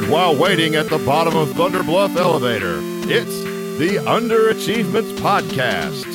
recorded 0.00 0.10
while 0.10 0.36
waiting 0.36 0.74
at 0.74 0.88
the 0.88 0.98
bottom 0.98 1.36
of 1.36 1.52
Thunder 1.52 1.82
Bluff 1.82 2.16
elevator. 2.16 2.78
It's 3.10 3.42
the 3.78 3.98
Underachievements 4.06 5.16
Podcast. 5.18 6.06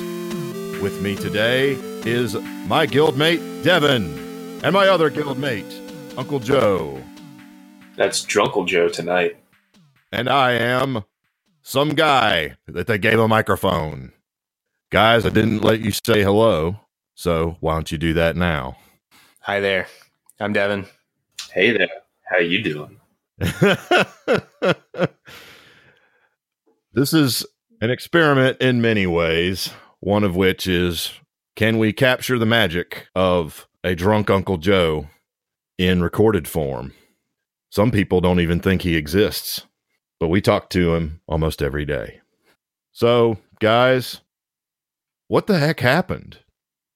With 0.82 1.02
me 1.02 1.16
today 1.16 1.74
is 2.06 2.36
my 2.68 2.88
guildmate, 2.88 3.64
Devin, 3.64 4.60
and 4.64 4.74
my 4.74 4.88
other 4.88 5.10
guildmate, 5.10 6.18
Uncle 6.18 6.40
Joe. 6.40 7.02
That's 7.96 8.26
Drunkle 8.26 8.68
Joe 8.68 8.90
tonight. 8.90 9.38
And 10.12 10.30
I 10.30 10.54
am 10.54 11.04
some 11.62 11.90
guy 11.90 12.56
that 12.68 12.88
they 12.88 12.98
gave 12.98 13.20
a 13.20 13.28
microphone. 13.28 14.12
Guys, 14.92 15.26
I 15.26 15.30
didn't 15.30 15.62
let 15.62 15.80
you 15.82 15.92
say 15.92 16.24
hello, 16.24 16.80
so 17.16 17.58
why 17.60 17.74
don't 17.74 17.92
you 17.92 17.98
do 17.98 18.14
that 18.14 18.36
now? 18.36 18.78
Hi 19.42 19.60
there. 19.60 19.88
I'm 20.40 20.54
Devin. 20.54 20.86
Hey 21.52 21.72
there. 21.72 21.90
How 22.24 22.40
you 22.40 22.62
doing? 22.62 23.00
this 26.94 27.14
is 27.14 27.46
an 27.82 27.90
experiment 27.92 28.62
in 28.62 28.82
many 28.82 29.06
ways, 29.06 29.72
one 30.00 30.24
of 30.24 30.36
which 30.36 30.68
is 30.68 31.12
can 31.56 31.78
we 31.78 31.92
capture 31.92 32.40
the 32.40 32.46
magic 32.46 33.08
of 33.14 33.68
a 33.84 33.94
drunk 33.94 34.30
Uncle 34.30 34.58
Joe 34.58 35.08
in 35.78 36.02
recorded 36.02 36.48
form? 36.48 36.94
Some 37.70 37.92
people 37.92 38.22
don't 38.22 38.40
even 38.40 38.62
think 38.62 38.84
he 38.84 38.96
exists, 38.96 39.66
but 40.18 40.30
we 40.30 40.40
talk 40.40 40.70
to 40.70 40.96
him 40.96 41.20
almost 41.28 41.62
every 41.62 41.84
day. 41.84 42.22
So, 42.94 43.38
guys, 43.60 44.22
what 45.28 45.48
the 45.48 45.60
heck 45.60 45.82
happened? 45.82 46.40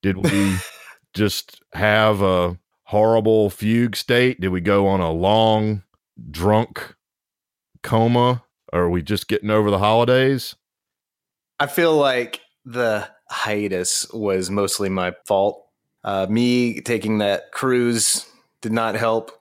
Did 0.01 0.17
we 0.17 0.55
just 1.13 1.61
have 1.73 2.21
a 2.21 2.57
horrible 2.83 3.49
fugue 3.49 3.97
state? 3.97 4.39
Did 4.39 4.49
we 4.49 4.61
go 4.61 4.87
on 4.87 5.01
a 5.01 5.11
long 5.11 5.83
drunk 6.31 6.95
coma? 7.83 8.43
Are 8.71 8.89
we 8.89 9.01
just 9.01 9.27
getting 9.27 9.49
over 9.49 9.71
the 9.71 9.79
holidays? 9.79 10.55
I 11.59 11.67
feel 11.67 11.95
like 11.95 12.41
the 12.65 13.09
hiatus 13.29 14.07
was 14.11 14.49
mostly 14.49 14.89
my 14.89 15.13
fault. 15.25 15.65
Uh, 16.03 16.27
me 16.29 16.81
taking 16.81 17.17
that 17.17 17.51
cruise 17.51 18.25
did 18.61 18.71
not 18.71 18.95
help. 18.95 19.31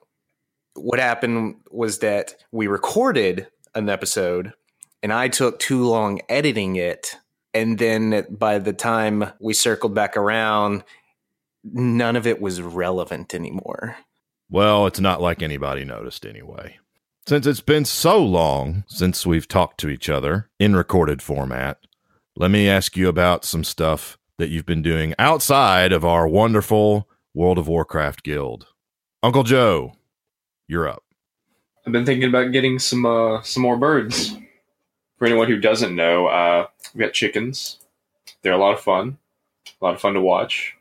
What 0.75 0.99
happened 0.99 1.57
was 1.71 1.99
that 2.01 2.35
we 2.53 2.67
recorded 2.67 3.49
an 3.75 3.89
episode 3.89 4.53
and 5.03 5.13
I 5.13 5.29
took 5.29 5.59
too 5.59 5.85
long 5.85 6.21
editing 6.29 6.77
it. 6.77 7.17
And 7.55 7.79
then 7.79 8.27
by 8.31 8.59
the 8.59 8.73
time 8.73 9.33
we 9.41 9.55
circled 9.55 9.95
back 9.95 10.17
around, 10.17 10.85
none 11.65 12.17
of 12.17 12.27
it 12.27 12.41
was 12.41 12.61
relevant 12.61 13.35
anymore. 13.35 13.97
Well, 14.51 14.87
it's 14.87 15.01
not 15.01 15.21
like 15.21 15.43
anybody 15.43 15.85
noticed 15.85 16.25
anyway. 16.25 16.79
Since 17.27 17.47
it's 17.47 17.61
been 17.61 17.85
so 17.85 18.25
long 18.25 18.85
since 18.87 19.27
we've 19.27 19.47
talked 19.47 19.79
to 19.81 19.91
each 19.91 20.09
other 20.09 20.49
in 20.59 20.75
recorded 20.75 21.21
format, 21.21 21.79
let 22.35 22.51
me 22.51 22.69
ask 22.69 22.97
you 22.97 23.09
about 23.09 23.45
some 23.45 23.63
stuff 23.63 24.17
that 24.39 24.49
you've 24.49 24.65
been 24.65 24.81
doing 24.81 25.15
outside 25.19 25.93
of 25.93 26.05
our 26.05 26.27
wonderful 26.27 27.07
World 27.35 27.59
of 27.59 27.69
Warcraft 27.69 28.23
guild. 28.23 28.69
Uncle 29.23 29.43
Joe, 29.43 29.93
you're 30.67 30.89
up. 30.89 31.05
I've 31.87 31.93
been 31.93 32.07
thinking 32.07 32.29
about 32.29 32.53
getting 32.53 32.79
some 32.79 33.05
uh, 33.05 33.43
some 33.43 33.63
more 33.63 33.77
birds. 33.77 34.37
For 35.19 35.27
anyone 35.27 35.49
who 35.49 35.59
doesn't 35.59 35.95
know, 35.95 36.29
uh, 36.29 36.69
we 36.95 37.01
got 37.01 37.13
chickens. 37.13 37.81
They're 38.43 38.53
a 38.53 38.59
lot 38.59 38.75
of 38.75 38.81
fun. 38.81 39.19
A 39.81 39.85
lot 39.85 39.95
of 39.95 40.01
fun 40.01 40.15
to 40.15 40.21
watch. 40.21 40.75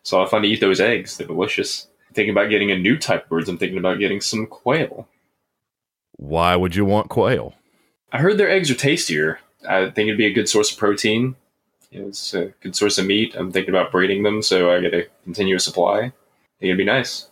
It's 0.00 0.10
a 0.10 0.16
lot 0.16 0.24
of 0.24 0.30
fun 0.30 0.42
to 0.42 0.48
eat 0.48 0.60
those 0.60 0.80
eggs. 0.80 1.16
They're 1.16 1.26
delicious. 1.28 1.86
Thinking 2.14 2.30
about 2.30 2.50
getting 2.50 2.70
a 2.70 2.78
new 2.78 2.98
type 2.98 3.24
of 3.24 3.28
birds. 3.28 3.48
I'm 3.48 3.58
thinking 3.58 3.78
about 3.78 3.98
getting 3.98 4.20
some 4.20 4.46
quail. 4.46 5.08
Why 6.12 6.56
would 6.56 6.76
you 6.76 6.84
want 6.84 7.08
quail? 7.08 7.54
I 8.12 8.18
heard 8.18 8.38
their 8.38 8.50
eggs 8.50 8.70
are 8.70 8.74
tastier. 8.74 9.40
I 9.68 9.90
think 9.90 10.08
it'd 10.08 10.18
be 10.18 10.26
a 10.26 10.32
good 10.32 10.48
source 10.48 10.70
of 10.70 10.78
protein. 10.78 11.36
It's 11.90 12.34
a 12.34 12.52
good 12.60 12.74
source 12.74 12.98
of 12.98 13.06
meat. 13.06 13.34
I'm 13.34 13.52
thinking 13.52 13.74
about 13.74 13.92
breeding 13.92 14.22
them 14.22 14.42
so 14.42 14.70
I 14.70 14.80
get 14.80 14.94
a 14.94 15.08
continuous 15.24 15.64
supply. 15.64 15.98
I 15.98 16.00
think 16.00 16.12
it'd 16.60 16.78
be 16.78 16.84
nice. 16.84 17.28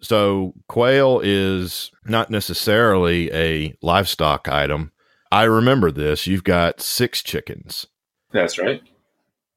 So, 0.00 0.54
quail 0.68 1.20
is 1.22 1.92
not 2.04 2.28
necessarily 2.28 3.32
a 3.32 3.76
livestock 3.82 4.48
item. 4.48 4.90
I 5.30 5.44
remember 5.44 5.90
this. 5.90 6.26
You've 6.26 6.44
got 6.44 6.80
six 6.80 7.22
chickens. 7.22 7.86
That's 8.32 8.58
right. 8.58 8.82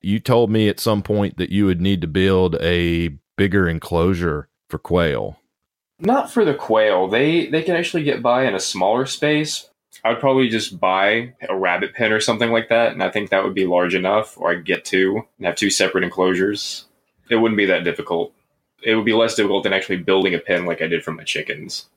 You 0.02 0.20
told 0.20 0.52
me 0.52 0.70
at 0.70 0.80
some 0.80 1.02
point 1.02 1.38
that 1.38 1.50
you 1.50 1.66
would 1.66 1.82
need 1.82 2.00
to 2.02 2.08
build 2.08 2.56
a 2.62 3.18
bigger 3.38 3.68
enclosure 3.68 4.48
for 4.70 4.78
quail. 4.78 5.40
Not 6.00 6.32
for 6.32 6.44
the 6.44 6.54
quail. 6.54 7.08
They 7.08 7.48
they 7.48 7.64
can 7.64 7.76
actually 7.76 8.04
get 8.04 8.22
by 8.22 8.46
in 8.46 8.56
a 8.56 8.60
smaller 8.60 9.06
space. 9.06 9.70
I 10.04 10.10
would 10.10 10.20
probably 10.20 10.50
just 10.50 10.80
buy 10.80 11.34
a 11.48 11.58
rabbit 11.58 11.94
pen 11.94 12.12
or 12.12 12.20
something 12.20 12.52
like 12.52 12.70
that, 12.70 12.92
and 12.92 13.02
I 13.02 13.10
think 13.10 13.30
that 13.30 13.44
would 13.44 13.56
be 13.56 13.66
large 13.66 13.96
enough, 13.96 14.38
or 14.38 14.52
I 14.52 14.56
could 14.56 14.66
get 14.66 14.86
two 14.86 15.24
and 15.38 15.48
have 15.48 15.56
two 15.56 15.70
separate 15.70 16.04
enclosures. 16.04 16.86
It 17.30 17.38
wouldn't 17.38 17.58
be 17.58 17.66
that 17.68 17.84
difficult. 17.84 18.34
It 18.84 18.96
would 18.96 19.06
be 19.06 19.14
less 19.14 19.36
difficult 19.36 19.64
than 19.64 19.74
actually 19.74 19.98
building 19.98 20.36
a 20.36 20.40
pen 20.40 20.66
like 20.66 20.82
I 20.82 20.88
did 20.88 21.04
for 21.04 21.12
my 21.12 21.24
chickens. 21.24 21.88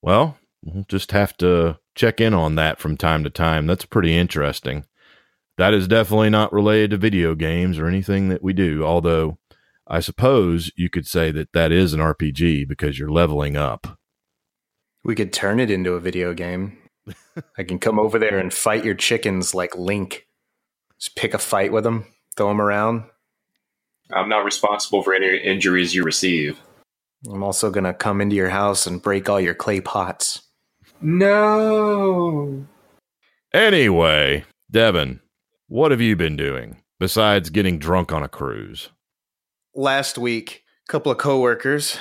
Well, 0.00 0.38
we'll 0.64 0.86
just 0.88 1.12
have 1.12 1.36
to 1.38 1.78
check 1.94 2.20
in 2.20 2.34
on 2.34 2.54
that 2.56 2.78
from 2.78 2.96
time 2.96 3.22
to 3.24 3.30
time. 3.30 3.66
That's 3.66 3.84
pretty 3.84 4.16
interesting. 4.16 4.86
That 5.58 5.74
is 5.74 5.86
definitely 5.86 6.30
not 6.30 6.52
related 6.52 6.90
to 6.90 6.96
video 6.96 7.34
games 7.34 7.78
or 7.78 7.86
anything 7.86 8.28
that 8.30 8.42
we 8.42 8.54
do, 8.54 8.82
although 8.82 9.38
I 9.86 10.00
suppose 10.00 10.70
you 10.76 10.88
could 10.88 11.06
say 11.06 11.30
that 11.32 11.52
that 11.52 11.72
is 11.72 11.92
an 11.92 12.00
RPG 12.00 12.68
because 12.68 12.98
you're 12.98 13.10
leveling 13.10 13.56
up. 13.56 13.98
We 15.04 15.14
could 15.14 15.32
turn 15.32 15.58
it 15.58 15.70
into 15.70 15.94
a 15.94 16.00
video 16.00 16.34
game. 16.34 16.78
I 17.58 17.64
can 17.64 17.78
come 17.78 17.98
over 17.98 18.18
there 18.18 18.38
and 18.38 18.52
fight 18.52 18.84
your 18.84 18.94
chickens 18.94 19.54
like 19.54 19.76
Link. 19.76 20.26
Just 21.00 21.16
pick 21.16 21.34
a 21.34 21.38
fight 21.38 21.72
with 21.72 21.84
them, 21.84 22.06
throw 22.36 22.48
them 22.48 22.60
around. 22.60 23.04
I'm 24.12 24.28
not 24.28 24.44
responsible 24.44 25.02
for 25.02 25.14
any 25.14 25.36
injuries 25.38 25.94
you 25.94 26.04
receive. 26.04 26.60
I'm 27.28 27.42
also 27.42 27.70
going 27.70 27.84
to 27.84 27.94
come 27.94 28.20
into 28.20 28.36
your 28.36 28.50
house 28.50 28.86
and 28.86 29.02
break 29.02 29.28
all 29.28 29.40
your 29.40 29.54
clay 29.54 29.80
pots. 29.80 30.42
No. 31.00 32.66
Anyway, 33.52 34.44
Devin, 34.70 35.20
what 35.68 35.90
have 35.90 36.00
you 36.00 36.14
been 36.14 36.36
doing 36.36 36.82
besides 37.00 37.50
getting 37.50 37.78
drunk 37.78 38.12
on 38.12 38.22
a 38.22 38.28
cruise? 38.28 38.90
Last 39.74 40.18
week, 40.18 40.64
a 40.86 40.92
couple 40.92 41.10
of 41.10 41.18
coworkers 41.18 41.96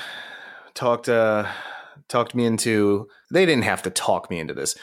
talked 0.73 1.07
uh 1.07 1.47
talked 2.09 2.35
me 2.35 2.45
into 2.45 3.07
they 3.31 3.45
didn't 3.45 3.63
have 3.63 3.81
to 3.83 3.89
talk 3.89 4.29
me 4.29 4.39
into 4.39 4.53
this. 4.53 4.75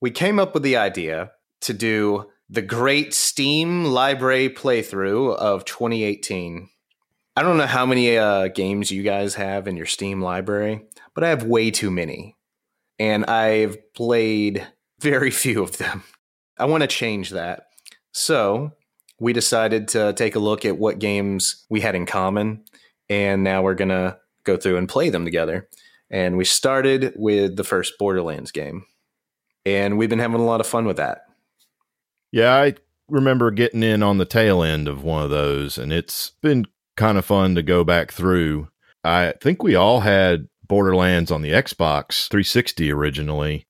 We 0.00 0.10
came 0.10 0.38
up 0.38 0.52
with 0.52 0.64
the 0.64 0.76
idea 0.76 1.30
to 1.60 1.72
do 1.72 2.26
the 2.50 2.62
great 2.62 3.14
Steam 3.14 3.84
library 3.84 4.48
playthrough 4.48 5.36
of 5.36 5.64
2018. 5.64 6.68
I 7.36 7.42
don't 7.42 7.56
know 7.56 7.66
how 7.66 7.86
many 7.86 8.18
uh, 8.18 8.48
games 8.48 8.90
you 8.90 9.04
guys 9.04 9.36
have 9.36 9.68
in 9.68 9.76
your 9.76 9.86
Steam 9.86 10.20
library, 10.20 10.82
but 11.14 11.22
I 11.22 11.28
have 11.28 11.44
way 11.44 11.70
too 11.70 11.90
many. 11.90 12.36
And 12.98 13.26
I've 13.26 13.94
played 13.94 14.66
very 14.98 15.30
few 15.42 15.62
of 15.62 15.78
them. 15.78 16.02
I 16.58 16.64
want 16.64 16.82
to 16.82 16.88
change 16.88 17.30
that. 17.30 17.66
So 18.10 18.72
we 19.20 19.32
decided 19.32 19.88
to 19.88 20.12
take 20.12 20.34
a 20.34 20.40
look 20.40 20.64
at 20.64 20.78
what 20.78 20.98
games 20.98 21.64
we 21.68 21.80
had 21.80 21.94
in 21.94 22.06
common. 22.06 22.64
And 23.08 23.42
now 23.42 23.62
we're 23.62 23.74
going 23.74 23.88
to 23.88 24.18
go 24.44 24.56
through 24.56 24.76
and 24.76 24.88
play 24.88 25.10
them 25.10 25.24
together. 25.24 25.68
And 26.10 26.36
we 26.36 26.44
started 26.44 27.12
with 27.16 27.56
the 27.56 27.64
first 27.64 27.98
Borderlands 27.98 28.52
game. 28.52 28.84
And 29.66 29.98
we've 29.98 30.08
been 30.08 30.18
having 30.18 30.40
a 30.40 30.44
lot 30.44 30.60
of 30.60 30.66
fun 30.66 30.86
with 30.86 30.96
that. 30.96 31.26
Yeah, 32.32 32.54
I 32.54 32.74
remember 33.08 33.50
getting 33.50 33.82
in 33.82 34.02
on 34.02 34.18
the 34.18 34.24
tail 34.24 34.62
end 34.62 34.88
of 34.88 35.02
one 35.02 35.22
of 35.22 35.30
those, 35.30 35.78
and 35.78 35.92
it's 35.92 36.32
been 36.42 36.66
kind 36.96 37.18
of 37.18 37.24
fun 37.24 37.54
to 37.54 37.62
go 37.62 37.84
back 37.84 38.12
through. 38.12 38.68
I 39.02 39.34
think 39.40 39.62
we 39.62 39.74
all 39.74 40.00
had 40.00 40.48
Borderlands 40.66 41.30
on 41.30 41.42
the 41.42 41.50
Xbox 41.50 42.28
360 42.28 42.92
originally. 42.92 43.66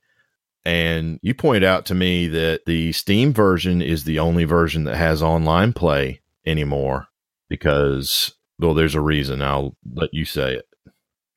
And 0.69 1.19
you 1.23 1.33
point 1.33 1.65
out 1.65 1.87
to 1.87 1.95
me 1.95 2.29
that 2.29 2.67
the 2.67 2.93
Steam 2.93 3.33
version 3.33 3.81
is 3.81 4.05
the 4.05 4.19
only 4.19 4.45
version 4.45 4.85
that 4.85 4.97
has 4.97 5.23
online 5.23 5.73
play 5.73 6.21
anymore 6.45 7.07
because, 7.49 8.35
well, 8.59 8.75
there's 8.75 8.95
a 8.95 9.01
reason. 9.01 9.41
I'll 9.41 9.79
let 9.95 10.13
you 10.13 10.27
say 10.27 10.57
it. 10.57 10.67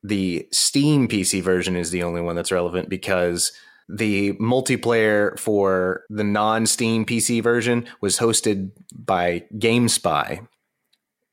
The 0.03 0.49
Steam 0.51 1.07
PC 1.07 1.41
version 1.41 1.77
is 1.77 1.91
the 1.91 2.03
only 2.03 2.19
one 2.19 2.35
that's 2.35 2.51
relevant 2.51 2.89
because 2.89 3.53
the 3.87 4.33
multiplayer 4.33 5.39
for 5.39 6.03
the 6.09 6.25
non 6.25 6.65
Steam 6.65 7.05
PC 7.05 7.41
version 7.41 7.87
was 8.01 8.19
hosted 8.19 8.71
by 8.93 9.45
GameSpy, 9.55 10.45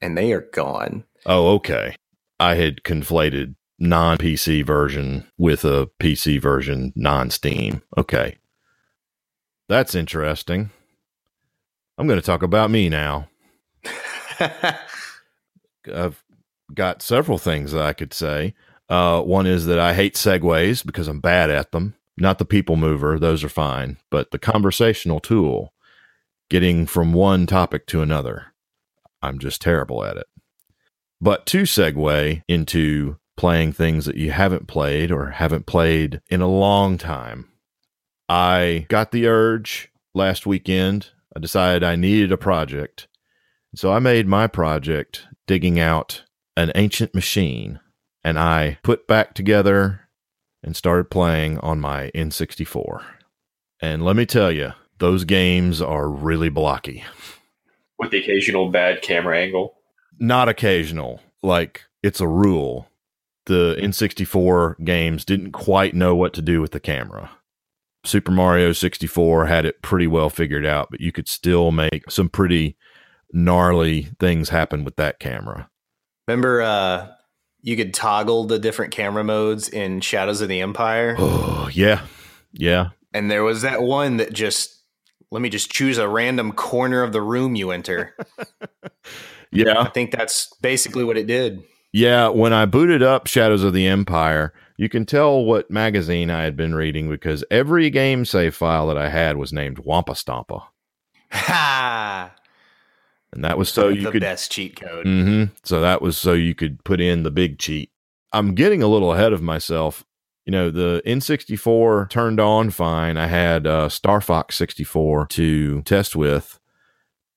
and 0.00 0.16
they 0.16 0.30
are 0.30 0.48
gone. 0.52 1.02
Oh, 1.26 1.54
okay. 1.54 1.96
I 2.38 2.54
had 2.54 2.84
conflated 2.84 3.56
non 3.78 4.19
PC 4.19 4.64
version 4.64 5.26
with 5.36 5.64
a 5.64 5.88
PC 6.00 6.40
version 6.40 6.92
non 6.96 7.30
Steam. 7.30 7.82
Okay. 7.96 8.38
That's 9.69 9.94
interesting. 9.94 10.70
I'm 11.98 12.06
going 12.06 12.20
to 12.20 12.25
talk 12.25 12.42
about 12.42 12.70
me 12.70 12.88
now. 12.88 13.28
I've 14.40 16.22
got 16.72 17.02
several 17.02 17.38
things 17.38 17.72
that 17.72 17.82
I 17.82 17.92
could 17.92 18.14
say. 18.14 18.54
Uh, 18.88 19.20
one 19.20 19.46
is 19.46 19.66
that 19.66 19.78
I 19.78 19.94
hate 19.94 20.14
segues 20.14 20.84
because 20.84 21.08
I'm 21.08 21.20
bad 21.20 21.50
at 21.50 21.72
them. 21.72 21.94
Not 22.16 22.38
the 22.38 22.44
people 22.44 22.76
mover, 22.76 23.19
those 23.19 23.44
are 23.44 23.48
fine, 23.48 23.98
but 24.10 24.30
the 24.30 24.38
conversational 24.38 25.20
tool, 25.20 25.72
getting 26.50 26.86
from 26.86 27.12
one 27.12 27.46
topic 27.46 27.86
to 27.88 28.02
another, 28.02 28.46
I'm 29.22 29.38
just 29.38 29.60
terrible 29.60 30.04
at 30.04 30.16
it. 30.16 30.26
But 31.20 31.46
to 31.46 31.62
segue 31.62 32.42
into 32.48 33.19
playing 33.38 33.73
things 33.73 34.05
that 34.05 34.17
you 34.17 34.32
haven't 34.32 34.67
played 34.67 35.12
or 35.12 35.31
haven't 35.31 35.64
played 35.64 36.20
in 36.29 36.43
a 36.43 36.49
long 36.49 36.99
time, 36.99 37.49
I 38.29 38.85
got 38.88 39.12
the 39.12 39.26
urge 39.29 39.90
last 40.12 40.44
weekend. 40.44 41.11
I 41.35 41.40
decided 41.40 41.85
I 41.85 41.94
needed 41.96 42.32
a 42.32 42.37
project. 42.37 43.06
So 43.75 43.93
I 43.93 44.00
made 44.00 44.26
my 44.26 44.49
project 44.49 45.26
digging 45.46 45.79
out 45.79 46.25
an 46.56 46.73
ancient 46.75 47.14
machine 47.14 47.79
and 48.25 48.38
I 48.38 48.79
put 48.82 49.06
back 49.06 49.35
together 49.35 50.08
and 50.62 50.75
started 50.75 51.08
playing 51.08 51.58
on 51.58 51.79
my 51.79 52.11
N64. 52.17 53.05
And 53.81 54.05
let 54.05 54.17
me 54.17 54.26
tell 54.26 54.50
you, 54.50 54.73
those 54.99 55.25
games 55.25 55.81
are 55.81 56.11
really 56.11 56.49
blocky. 56.49 57.05
With 58.00 58.11
the 58.11 58.19
occasional 58.19 58.70
bad 58.70 59.00
camera 59.00 59.38
angle. 59.38 59.76
Not 60.19 60.49
occasional, 60.49 61.20
like 61.40 61.85
it's 62.02 62.20
a 62.20 62.26
rule. 62.26 62.88
The 63.48 63.76
N64 63.80 64.84
games 64.84 65.24
didn't 65.24 65.52
quite 65.52 65.94
know 65.94 66.14
what 66.14 66.34
to 66.34 66.42
do 66.42 66.60
with 66.60 66.72
the 66.72 66.80
camera. 66.80 67.30
Super 68.04 68.30
Mario 68.30 68.72
64 68.72 69.46
had 69.46 69.64
it 69.64 69.80
pretty 69.80 70.06
well 70.06 70.28
figured 70.28 70.66
out, 70.66 70.88
but 70.90 71.00
you 71.00 71.12
could 71.12 71.28
still 71.28 71.72
make 71.72 72.10
some 72.10 72.28
pretty 72.28 72.76
gnarly 73.32 74.08
things 74.20 74.50
happen 74.50 74.84
with 74.84 74.96
that 74.96 75.18
camera. 75.18 75.70
Remember, 76.26 76.60
uh, 76.60 77.08
you 77.62 77.74
could 77.74 77.94
toggle 77.94 78.44
the 78.44 78.58
different 78.58 78.92
camera 78.92 79.24
modes 79.24 79.70
in 79.70 80.02
Shadows 80.02 80.42
of 80.42 80.50
the 80.50 80.60
Empire? 80.60 81.16
Oh, 81.18 81.70
yeah. 81.72 82.02
Yeah. 82.52 82.90
And 83.14 83.30
there 83.30 83.44
was 83.44 83.62
that 83.62 83.80
one 83.80 84.18
that 84.18 84.34
just 84.34 84.78
let 85.30 85.40
me 85.40 85.48
just 85.48 85.72
choose 85.72 85.96
a 85.96 86.06
random 86.06 86.52
corner 86.52 87.02
of 87.02 87.12
the 87.12 87.22
room 87.22 87.56
you 87.56 87.70
enter. 87.70 88.14
yeah. 89.50 89.80
I 89.80 89.88
think 89.88 90.10
that's 90.10 90.52
basically 90.60 91.04
what 91.04 91.16
it 91.16 91.26
did. 91.26 91.62
Yeah, 91.93 92.29
when 92.29 92.52
I 92.52 92.67
booted 92.67 93.02
up 93.02 93.26
Shadows 93.26 93.64
of 93.64 93.73
the 93.73 93.87
Empire, 93.87 94.52
you 94.76 94.88
can 94.88 95.06
tell 95.06 95.44
what 95.44 95.70
magazine 95.70 96.31
I 96.31 96.43
had 96.43 96.56
been 96.56 96.75
reading 96.75 97.08
because 97.08 97.44
every 97.50 97.90
game 97.90 98.25
save 98.25 98.55
file 98.55 98.87
that 98.88 98.99
I 98.99 99.08
had 99.08 99.37
was 99.37 99.52
named 99.52 99.81
Wampa 99.81 100.12
Stompa. 100.12 100.64
Ha! 101.32 102.35
And 103.32 103.44
that 103.44 103.58
was 103.58 103.69
so 103.69 103.88
you 103.88 104.05
the 104.05 104.11
could 104.12 104.20
best 104.23 104.50
cheat 104.50 104.81
code. 104.81 105.06
Mm-hmm. 105.06 105.55
So 105.64 105.81
that 105.81 106.00
was 106.00 106.17
so 106.17 106.32
you 106.32 106.55
could 106.55 106.82
put 106.85 107.00
in 107.00 107.23
the 107.23 107.31
big 107.31 107.58
cheat. 107.58 107.90
I'm 108.32 108.55
getting 108.55 108.82
a 108.82 108.88
little 108.88 109.12
ahead 109.12 109.32
of 109.32 109.43
myself. 109.43 110.05
You 110.46 110.52
know, 110.52 110.70
the 110.70 111.02
N64 111.05 112.08
turned 112.08 112.40
on 112.40 112.70
fine. 112.70 113.19
I 113.19 113.26
had 113.26 113.67
uh, 113.67 113.90
Star 113.90 114.20
Fox 114.23 114.56
64 114.56 115.26
to 115.26 115.82
test 115.82 116.17
with, 116.17 116.58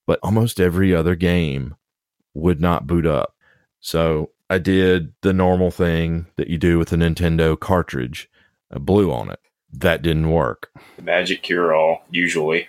but 0.08 0.20
almost 0.24 0.62
every 0.62 0.96
other 0.96 1.16
game 1.16 1.76
would 2.34 2.62
not 2.62 2.88
boot 2.88 3.06
up. 3.06 3.36
So 3.82 4.32
I 4.52 4.58
did 4.58 5.14
the 5.22 5.32
normal 5.32 5.72
thing 5.72 6.28
that 6.36 6.50
you 6.50 6.58
do 6.58 6.78
with 6.78 6.92
a 6.92 6.98
Nintendo 6.98 7.58
cartridge. 7.58 8.30
I 8.70 8.80
blew 8.80 9.10
on 9.10 9.30
it. 9.30 9.40
That 9.72 10.02
didn't 10.02 10.30
work. 10.30 10.72
The 10.98 11.04
magic 11.04 11.42
cure 11.42 11.74
all, 11.74 12.04
usually. 12.10 12.68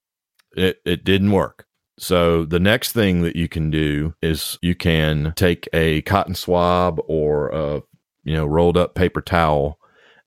it 0.56 0.80
it 0.86 1.04
didn't 1.04 1.32
work. 1.32 1.66
So 1.98 2.46
the 2.46 2.58
next 2.58 2.92
thing 2.92 3.20
that 3.22 3.36
you 3.36 3.46
can 3.46 3.70
do 3.70 4.14
is 4.22 4.58
you 4.62 4.74
can 4.74 5.34
take 5.36 5.68
a 5.74 6.00
cotton 6.02 6.34
swab 6.34 6.98
or 7.06 7.48
a 7.48 7.82
you 8.24 8.32
know 8.32 8.46
rolled 8.46 8.78
up 8.78 8.94
paper 8.94 9.20
towel 9.20 9.78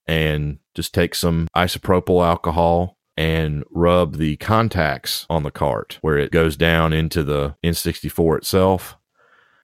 and 0.05 0.59
just 0.75 0.93
take 0.93 1.15
some 1.15 1.47
isopropyl 1.57 2.23
alcohol 2.23 2.99
and 3.17 3.63
rub 3.71 4.17
the 4.17 4.37
contacts 4.37 5.25
on 5.31 5.41
the 5.41 5.49
cart 5.49 5.97
where 6.01 6.19
it 6.19 6.29
goes 6.29 6.55
down 6.55 6.93
into 6.93 7.23
the 7.23 7.55
N64 7.63 8.37
itself. 8.37 8.97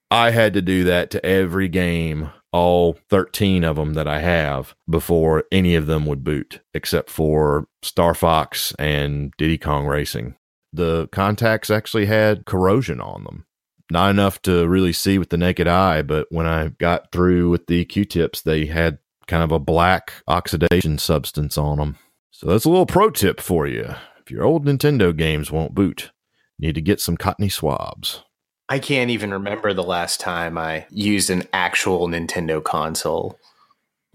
I 0.10 0.32
had 0.32 0.54
to 0.54 0.62
do 0.62 0.86
that 0.86 1.12
to 1.12 1.26
every 1.26 1.68
game, 1.68 2.32
all 2.52 2.98
13 3.10 3.64
of 3.64 3.76
them 3.76 3.94
that 3.96 4.08
I 4.08 4.20
have, 4.20 4.76
before 4.90 5.44
any 5.52 5.76
of 5.76 5.86
them 5.86 6.06
would 6.06 6.24
boot, 6.24 6.62
except 6.74 7.10
for 7.10 7.68
Star 7.82 8.14
Fox 8.14 8.74
and 8.80 9.34
Diddy 9.38 9.58
Kong 9.58 9.86
Racing 9.86 10.36
the 10.74 11.08
contacts 11.12 11.70
actually 11.70 12.06
had 12.06 12.46
corrosion 12.46 13.02
on 13.02 13.24
them. 13.24 13.46
Not 13.90 14.12
enough 14.12 14.42
to 14.44 14.68
really 14.68 14.94
see 14.94 15.18
with 15.18 15.30
the 15.30 15.38
naked 15.38 15.68
eye, 15.68 16.02
but 16.02 16.28
when 16.30 16.46
I 16.46 16.70
got 16.70 17.12
through 17.12 17.50
with 17.50 17.68
the 17.68 17.86
Q 17.86 18.06
tips, 18.06 18.42
they 18.42 18.66
had 18.66 19.00
kind 19.28 19.44
of 19.44 19.52
a 19.52 19.60
black 19.60 20.14
oxidation 20.28 20.98
substance 20.98 21.58
on 21.58 21.78
them. 21.78 21.98
So 22.32 22.48
that's 22.48 22.66
a 22.66 22.70
little 22.70 22.86
pro 22.86 23.10
tip 23.10 23.40
for 23.40 23.66
you. 23.66 23.96
If 24.20 24.30
your 24.30 24.44
old 24.44 24.66
Nintendo 24.66 25.16
games 25.16 25.52
won't 25.52 25.74
boot, 25.74 26.12
you 26.58 26.68
need 26.68 26.76
to 26.76 26.82
get 26.82 27.00
some 27.00 27.18
cottony 27.18 27.50
swabs. 27.50 28.24
I 28.70 28.80
can't 28.80 29.12
even 29.12 29.32
remember 29.32 29.74
the 29.74 29.84
last 29.84 30.20
time 30.20 30.58
I 30.58 30.86
used 30.90 31.30
an 31.30 31.44
actual 31.54 32.08
Nintendo 32.08 32.64
console. 32.64 33.40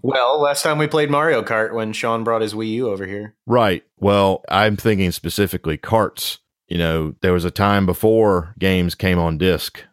Well, 0.01 0.41
last 0.41 0.63
time 0.63 0.77
we 0.77 0.87
played 0.87 1.09
Mario 1.09 1.41
Kart 1.41 1.73
when 1.73 1.93
Sean 1.93 2.23
brought 2.23 2.41
his 2.41 2.53
Wii 2.53 2.71
U 2.73 2.89
over 2.89 3.07
here. 3.07 3.35
Right. 3.47 3.83
Well, 3.99 4.43
I'm 4.49 4.75
thinking 4.75 5.11
specifically 5.11 5.77
carts 5.77 6.39
you 6.73 6.77
know, 6.77 7.13
there 7.21 7.33
was 7.33 7.45
a 7.45 7.51
time 7.51 7.85
before 7.85 8.55
games 8.57 8.95
came 8.95 9.19
on 9.19 9.37
disc, 9.37 9.83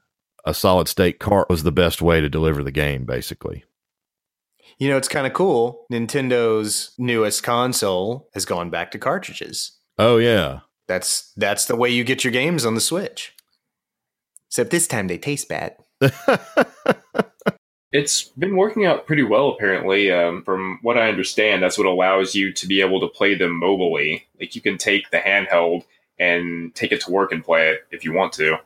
a 0.45 0.55
solid 0.55 0.89
state 0.89 1.19
cart 1.19 1.51
was 1.51 1.63
the 1.63 1.71
best 1.71 2.01
way 2.01 2.23
to 2.23 2.29
deliver 2.29 2.65
the 2.65 2.71
game, 2.71 3.05
basically. 3.05 3.65
You 4.79 4.89
know, 4.89 4.97
it's 4.97 5.07
kind 5.07 5.27
of 5.27 5.35
cool. 5.35 5.85
Nintendo's 5.93 6.93
newest 6.97 7.43
console 7.43 8.31
has 8.33 8.47
gone 8.47 8.71
back 8.71 8.93
to 8.93 8.99
cartridges. 8.99 9.73
Oh 9.99 10.17
yeah. 10.17 10.61
That's 10.89 11.33
that's 11.37 11.67
the 11.67 11.77
way 11.77 11.91
you 11.91 12.03
get 12.03 12.25
your 12.25 12.33
games 12.33 12.65
on 12.65 12.75
the 12.75 12.81
Switch. 12.81 13.35
Except 14.51 14.71
this 14.71 14.89
time 14.89 15.07
they 15.07 15.17
taste 15.17 15.49
bad. 15.49 15.77
it's 17.93 18.25
been 18.25 18.57
working 18.57 18.85
out 18.85 19.07
pretty 19.07 19.23
well, 19.23 19.51
apparently. 19.51 20.11
Um, 20.11 20.43
from 20.43 20.81
what 20.83 20.99
I 20.99 21.09
understand, 21.09 21.63
that's 21.63 21.79
what 21.79 21.87
allows 21.87 22.35
you 22.35 22.53
to 22.55 22.67
be 22.67 22.81
able 22.81 23.01
to 23.01 23.09
play 23.09 23.37
them 23.37 23.61
mobily. 23.63 24.25
Like 24.41 24.57
you 24.57 24.61
can 24.61 24.77
take 24.77 25.11
the 25.11 25.19
handheld 25.19 25.85
and 26.19 26.75
take 26.75 26.91
it 26.91 27.01
to 27.03 27.13
work 27.13 27.31
and 27.31 27.45
play 27.45 27.71
it 27.71 27.87
if 27.93 28.05
you 28.05 28.13
want 28.13 28.33
to. 28.35 28.57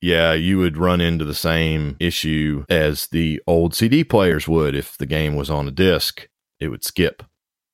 Yeah, 0.00 0.32
you 0.32 0.58
would 0.58 0.78
run 0.78 1.02
into 1.02 1.26
the 1.26 1.34
same 1.34 1.96
issue 2.00 2.64
as 2.70 3.08
the 3.08 3.42
old 3.46 3.74
CD 3.74 4.02
players 4.02 4.48
would 4.48 4.74
if 4.74 4.96
the 4.96 5.04
game 5.04 5.36
was 5.36 5.50
on 5.50 5.68
a 5.68 5.70
disc, 5.70 6.28
it 6.58 6.68
would 6.68 6.82
skip. 6.82 7.22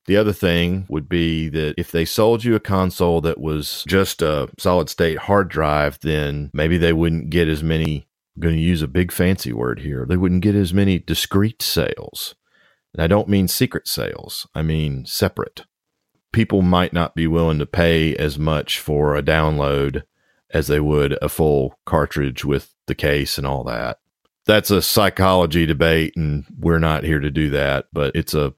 The 0.07 0.17
other 0.17 0.33
thing 0.33 0.87
would 0.89 1.09
be 1.09 1.49
that 1.49 1.75
if 1.77 1.91
they 1.91 2.05
sold 2.05 2.45
you 2.45 2.55
a 2.55 2.61
console 2.61 3.21
that 3.23 3.41
was 3.41 3.85
just 3.89 4.23
a 4.23 4.49
solid 4.59 4.89
state 4.89 5.19
hard 5.19 5.49
drive, 5.49 5.99
then 6.01 6.51
maybe 6.53 6.79
they 6.79 6.93
wouldn't 6.93 7.31
get 7.31 7.49
as 7.49 7.63
many, 7.63 8.07
I'm 8.37 8.43
going 8.43 8.55
to 8.55 8.61
use 8.61 8.83
a 8.83 8.89
big 8.89 9.11
fancy 9.11 9.53
word 9.53 9.81
here, 9.81 10.07
they 10.09 10.17
wouldn't 10.17 10.43
get 10.43 10.55
as 10.55 10.73
many 10.73 10.99
discrete 10.99 11.63
sales. 11.63 12.35
And 12.95 13.03
I 13.03 13.09
don't 13.09 13.29
mean 13.29 13.49
secret 13.49 13.89
sales, 13.89 14.47
I 14.55 14.63
mean 14.63 15.07
separate 15.07 15.65
people 16.37 16.61
might 16.61 16.93
not 16.93 17.15
be 17.15 17.27
willing 17.27 17.59
to 17.59 17.65
pay 17.65 18.15
as 18.17 18.39
much 18.39 18.79
for 18.79 19.17
a 19.17 19.23
download 19.23 20.03
as 20.51 20.67
they 20.67 20.79
would 20.79 21.17
a 21.23 21.31
full 21.31 21.79
cartridge 21.87 22.45
with 22.45 22.75
the 22.87 22.95
case 22.95 23.39
and 23.39 23.47
all 23.47 23.65
that. 23.65 24.01
That's 24.45 24.71
a 24.71 24.83
psychology 24.83 25.65
debate 25.65 26.13
and 26.15 26.45
we're 26.59 26.79
not 26.79 27.05
here 27.05 27.21
to 27.21 27.31
do 27.31 27.49
that, 27.51 27.87
but 27.91 28.15
it's 28.15 28.35
a 28.35 28.53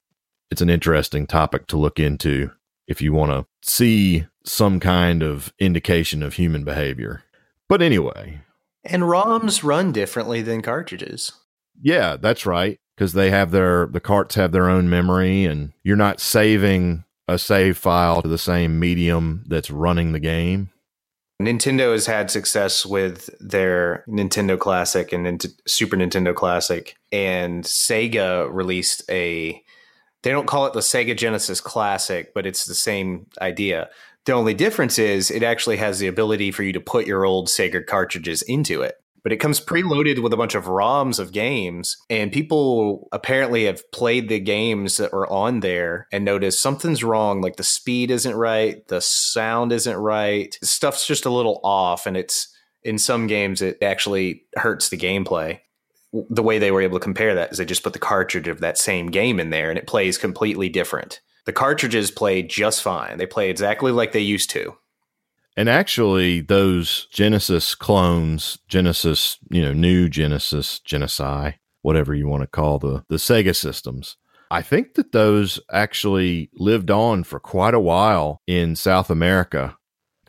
it's 0.50 0.60
an 0.60 0.70
interesting 0.70 1.26
topic 1.26 1.66
to 1.68 1.76
look 1.76 1.98
into 1.98 2.50
if 2.86 3.02
you 3.02 3.12
want 3.12 3.30
to 3.30 3.46
see 3.68 4.26
some 4.44 4.80
kind 4.80 5.22
of 5.22 5.52
indication 5.58 6.22
of 6.22 6.34
human 6.34 6.64
behavior. 6.64 7.22
But 7.68 7.82
anyway, 7.82 8.40
and 8.84 9.02
ROMs 9.02 9.62
run 9.62 9.92
differently 9.92 10.42
than 10.42 10.62
cartridges. 10.62 11.32
Yeah, 11.80 12.16
that's 12.16 12.46
right 12.46 12.78
because 12.96 13.12
they 13.12 13.30
have 13.30 13.50
their 13.50 13.86
the 13.86 14.00
carts 14.00 14.34
have 14.34 14.52
their 14.52 14.68
own 14.68 14.88
memory 14.88 15.44
and 15.44 15.72
you're 15.82 15.96
not 15.96 16.20
saving 16.20 17.04
a 17.28 17.38
save 17.38 17.76
file 17.76 18.22
to 18.22 18.28
the 18.28 18.38
same 18.38 18.80
medium 18.80 19.44
that's 19.46 19.70
running 19.70 20.12
the 20.12 20.20
game. 20.20 20.70
Nintendo 21.40 21.92
has 21.92 22.06
had 22.06 22.30
success 22.30 22.84
with 22.84 23.30
their 23.38 24.02
Nintendo 24.08 24.58
Classic 24.58 25.12
and 25.12 25.46
Super 25.66 25.96
Nintendo 25.96 26.34
Classic, 26.34 26.96
and 27.12 27.64
Sega 27.64 28.48
released 28.52 29.02
a. 29.08 29.62
They 30.22 30.30
don't 30.30 30.46
call 30.46 30.66
it 30.66 30.72
the 30.72 30.80
Sega 30.80 31.16
Genesis 31.16 31.60
Classic, 31.60 32.34
but 32.34 32.46
it's 32.46 32.64
the 32.64 32.74
same 32.74 33.26
idea. 33.40 33.88
The 34.26 34.32
only 34.32 34.54
difference 34.54 34.98
is 34.98 35.30
it 35.30 35.42
actually 35.42 35.76
has 35.78 35.98
the 35.98 36.08
ability 36.08 36.50
for 36.50 36.62
you 36.62 36.72
to 36.72 36.80
put 36.80 37.06
your 37.06 37.24
old 37.24 37.48
Sega 37.48 37.86
cartridges 37.86 38.42
into 38.42 38.82
it 38.82 38.96
but 39.28 39.32
it 39.34 39.40
comes 39.40 39.60
preloaded 39.60 40.22
with 40.22 40.32
a 40.32 40.38
bunch 40.38 40.54
of 40.54 40.64
ROMs 40.64 41.18
of 41.18 41.32
games. 41.32 41.98
And 42.08 42.32
people 42.32 43.08
apparently 43.12 43.64
have 43.64 43.82
played 43.92 44.28
the 44.28 44.40
games 44.40 44.96
that 44.96 45.12
are 45.12 45.30
on 45.30 45.60
there 45.60 46.08
and 46.12 46.24
noticed 46.24 46.62
something's 46.62 47.04
wrong. 47.04 47.42
Like 47.42 47.56
the 47.56 47.62
speed 47.62 48.10
isn't 48.10 48.34
right, 48.34 48.86
the 48.88 49.02
sound 49.02 49.72
isn't 49.72 49.96
right, 49.96 50.56
stuff's 50.62 51.06
just 51.06 51.26
a 51.26 51.30
little 51.30 51.60
off. 51.62 52.06
And 52.06 52.16
it's 52.16 52.54
in 52.82 52.98
some 52.98 53.26
games, 53.26 53.60
it 53.60 53.82
actually 53.82 54.46
hurts 54.56 54.88
the 54.88 54.96
gameplay. 54.96 55.60
The 56.12 56.42
way 56.42 56.58
they 56.58 56.70
were 56.70 56.80
able 56.80 56.98
to 56.98 57.04
compare 57.04 57.34
that 57.34 57.52
is 57.52 57.58
they 57.58 57.64
just 57.64 57.82
put 57.82 57.92
the 57.92 57.98
cartridge 57.98 58.48
of 58.48 58.60
that 58.60 58.78
same 58.78 59.08
game 59.08 59.38
in 59.38 59.50
there 59.50 59.70
and 59.70 59.78
it 59.78 59.86
plays 59.86 60.18
completely 60.18 60.68
different. 60.68 61.20
The 61.44 61.52
cartridges 61.52 62.10
play 62.10 62.42
just 62.42 62.82
fine. 62.82 63.18
They 63.18 63.26
play 63.26 63.50
exactly 63.50 63.92
like 63.92 64.12
they 64.12 64.20
used 64.20 64.50
to. 64.50 64.76
And 65.56 65.68
actually, 65.68 66.40
those 66.40 67.08
Genesis 67.10 67.74
clones, 67.74 68.58
Genesis, 68.68 69.38
you 69.50 69.60
know, 69.60 69.72
new 69.72 70.08
Genesis, 70.08 70.78
Genesis, 70.78 71.54
whatever 71.82 72.14
you 72.14 72.28
want 72.28 72.42
to 72.42 72.46
call 72.46 72.78
the, 72.78 73.04
the 73.08 73.16
Sega 73.16 73.56
systems, 73.56 74.16
I 74.50 74.62
think 74.62 74.94
that 74.94 75.12
those 75.12 75.58
actually 75.72 76.50
lived 76.54 76.90
on 76.90 77.24
for 77.24 77.40
quite 77.40 77.74
a 77.74 77.80
while 77.80 78.40
in 78.46 78.76
South 78.76 79.10
America. 79.10 79.76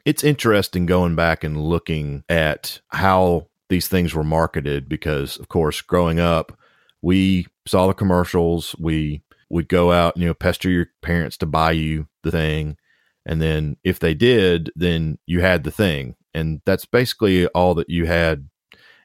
It's 0.04 0.24
interesting 0.24 0.86
going 0.86 1.16
back 1.16 1.44
and 1.44 1.62
looking 1.62 2.24
at 2.28 2.82
how 2.88 3.49
these 3.70 3.88
things 3.88 4.14
were 4.14 4.24
marketed 4.24 4.90
because, 4.90 5.38
of 5.38 5.48
course, 5.48 5.82
growing 5.82 6.20
up, 6.20 6.58
we 7.02 7.48
saw 7.66 7.88
the 7.88 7.94
commercials. 7.94 8.76
We 8.80 9.22
would 9.50 9.68
go 9.68 9.92
out, 9.92 10.18
you 10.18 10.26
know, 10.26 10.34
pester 10.34 10.70
your 10.70 10.88
parents 11.02 11.38
to 11.38 11.46
buy 11.46 11.72
you 11.72 12.08
the 12.24 12.32
thing. 12.32 12.78
And 13.26 13.42
then 13.42 13.78
if 13.84 14.00
they 14.00 14.14
did, 14.14 14.72
then 14.76 15.20
you 15.26 15.42
had 15.42 15.64
the 15.64 15.72
thing. 15.72 16.16
And 16.34 16.62
that's 16.66 16.86
basically 16.86 17.48
all 17.48 17.74
that 17.76 17.90
you 17.90 18.06
had 18.06 18.50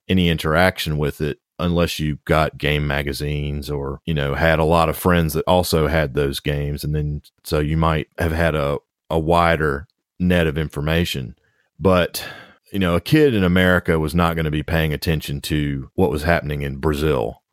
any 0.09 0.29
interaction 0.29 0.99
with 0.99 1.21
it 1.21 1.39
unless 1.59 1.99
you 1.99 2.19
got 2.25 2.59
game 2.59 2.87
magazines 2.87 3.71
or 3.71 4.01
you 4.05 4.13
know 4.13 4.35
had 4.35 4.59
a 4.59 4.65
lot 4.65 4.89
of 4.89 4.97
friends 4.97 5.35
that 5.35 5.45
also 5.47 5.87
had 5.87 6.15
those 6.15 6.41
games 6.41 6.83
and 6.83 6.95
then 6.95 7.23
so 7.45 7.61
you 7.61 7.77
might 7.77 8.09
have 8.19 8.33
had 8.33 8.55
a, 8.57 8.77
a 9.09 9.19
wider 9.19 9.87
net 10.19 10.49
of 10.49 10.59
information 10.59 11.37
but 11.79 12.27
you 12.75 12.81
know, 12.81 12.97
a 12.97 13.01
kid 13.01 13.37
in 13.37 13.45
America 13.45 14.01
was 14.01 14.17
not 14.17 14.35
going 14.35 14.47
to 14.47 14.51
be 14.51 14.65
paying 14.65 14.93
attention 14.93 15.41
to 15.43 15.91
what 15.95 16.11
was 16.11 16.25
happening 16.25 16.63
in 16.63 16.79
Brazil. 16.79 17.45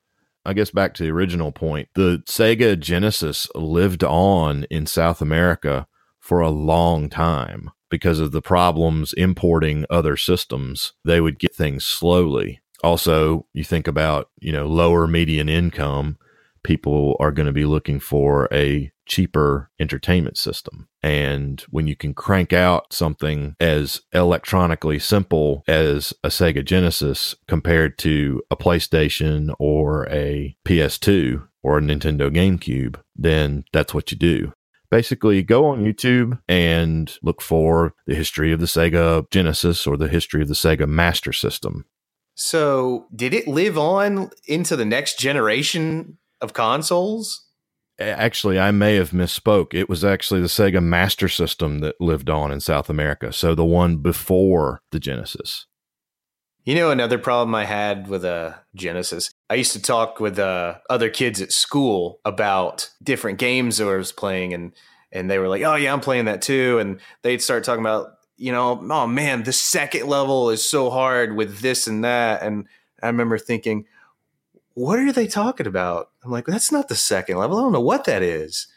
I 0.43 0.53
guess 0.53 0.71
back 0.71 0.95
to 0.95 1.03
the 1.03 1.11
original 1.11 1.51
point, 1.51 1.89
the 1.93 2.23
Sega 2.27 2.77
Genesis 2.77 3.47
lived 3.53 4.03
on 4.03 4.65
in 4.71 4.87
South 4.87 5.21
America 5.21 5.85
for 6.19 6.39
a 6.39 6.49
long 6.49 7.07
time 7.07 7.69
because 7.91 8.19
of 8.19 8.31
the 8.31 8.41
problems 8.41 9.13
importing 9.13 9.85
other 9.91 10.17
systems. 10.17 10.93
They 11.05 11.21
would 11.21 11.37
get 11.37 11.53
things 11.53 11.85
slowly. 11.85 12.59
Also, 12.83 13.45
you 13.53 13.63
think 13.63 13.87
about, 13.87 14.31
you 14.39 14.51
know, 14.51 14.65
lower 14.65 15.05
median 15.05 15.49
income, 15.49 16.17
people 16.63 17.15
are 17.19 17.31
going 17.31 17.45
to 17.45 17.53
be 17.53 17.65
looking 17.65 17.99
for 17.99 18.49
a 18.51 18.91
cheaper 19.05 19.69
entertainment 19.79 20.39
system. 20.39 20.87
And 21.03 21.61
when 21.69 21.87
you 21.87 21.95
can 21.95 22.13
crank 22.13 22.53
out 22.53 22.93
something 22.93 23.55
as 23.59 24.01
electronically 24.13 24.99
simple 24.99 25.63
as 25.67 26.13
a 26.23 26.27
Sega 26.27 26.63
Genesis 26.63 27.35
compared 27.47 27.97
to 27.99 28.41
a 28.51 28.55
PlayStation 28.55 29.53
or 29.57 30.07
a 30.09 30.55
PS2 30.67 31.47
or 31.63 31.77
a 31.77 31.81
Nintendo 31.81 32.29
GameCube, 32.29 32.99
then 33.15 33.63
that's 33.73 33.93
what 33.93 34.11
you 34.11 34.17
do. 34.17 34.53
Basically, 34.91 35.41
go 35.41 35.67
on 35.67 35.85
YouTube 35.85 36.39
and 36.49 37.17
look 37.23 37.41
for 37.41 37.93
the 38.05 38.15
history 38.15 38.51
of 38.51 38.59
the 38.59 38.65
Sega 38.65 39.25
Genesis 39.31 39.87
or 39.87 39.95
the 39.95 40.09
history 40.09 40.41
of 40.41 40.49
the 40.49 40.53
Sega 40.53 40.85
Master 40.85 41.31
System. 41.31 41.85
So, 42.35 43.07
did 43.15 43.33
it 43.33 43.47
live 43.47 43.77
on 43.77 44.31
into 44.47 44.75
the 44.75 44.85
next 44.85 45.17
generation 45.17 46.17
of 46.41 46.53
consoles? 46.53 47.47
Actually, 48.01 48.59
I 48.59 48.71
may 48.71 48.95
have 48.95 49.11
misspoke. 49.11 49.73
It 49.73 49.89
was 49.89 50.03
actually 50.03 50.41
the 50.41 50.47
Sega 50.47 50.81
Master 50.81 51.27
System 51.27 51.79
that 51.79 51.99
lived 51.99 52.29
on 52.29 52.51
in 52.51 52.59
South 52.59 52.89
America. 52.89 53.31
So 53.31 53.55
the 53.55 53.65
one 53.65 53.97
before 53.97 54.81
the 54.91 54.99
Genesis. 54.99 55.67
You 56.63 56.75
know, 56.75 56.91
another 56.91 57.17
problem 57.17 57.55
I 57.55 57.65
had 57.65 58.07
with 58.07 58.23
a 58.23 58.59
Genesis, 58.75 59.31
I 59.49 59.55
used 59.55 59.73
to 59.73 59.81
talk 59.81 60.19
with 60.19 60.37
uh, 60.37 60.75
other 60.91 61.09
kids 61.09 61.41
at 61.41 61.51
school 61.51 62.19
about 62.23 62.89
different 63.01 63.39
games 63.39 63.81
I 63.81 63.85
was 63.85 64.11
playing, 64.11 64.53
and 64.53 64.73
and 65.11 65.29
they 65.29 65.39
were 65.39 65.47
like, 65.47 65.63
"Oh 65.63 65.75
yeah, 65.75 65.91
I'm 65.91 66.01
playing 66.01 66.25
that 66.25 66.43
too," 66.43 66.77
and 66.77 66.99
they'd 67.23 67.41
start 67.41 67.63
talking 67.63 67.81
about, 67.81 68.09
you 68.37 68.51
know, 68.51 68.79
"Oh 68.91 69.07
man, 69.07 69.41
the 69.41 69.53
second 69.53 70.07
level 70.07 70.51
is 70.51 70.67
so 70.67 70.91
hard 70.91 71.35
with 71.35 71.61
this 71.61 71.87
and 71.87 72.03
that," 72.03 72.43
and 72.43 72.67
I 73.01 73.07
remember 73.07 73.39
thinking, 73.39 73.85
what 74.73 74.99
are 74.99 75.11
they 75.11 75.27
talking 75.27 75.67
about? 75.67 76.09
I'm 76.23 76.31
like, 76.31 76.45
that's 76.45 76.71
not 76.71 76.87
the 76.87 76.95
second 76.95 77.37
level. 77.37 77.57
I 77.57 77.61
don't 77.61 77.73
know 77.73 77.81
what 77.81 78.05
that 78.05 78.23
is. 78.23 78.67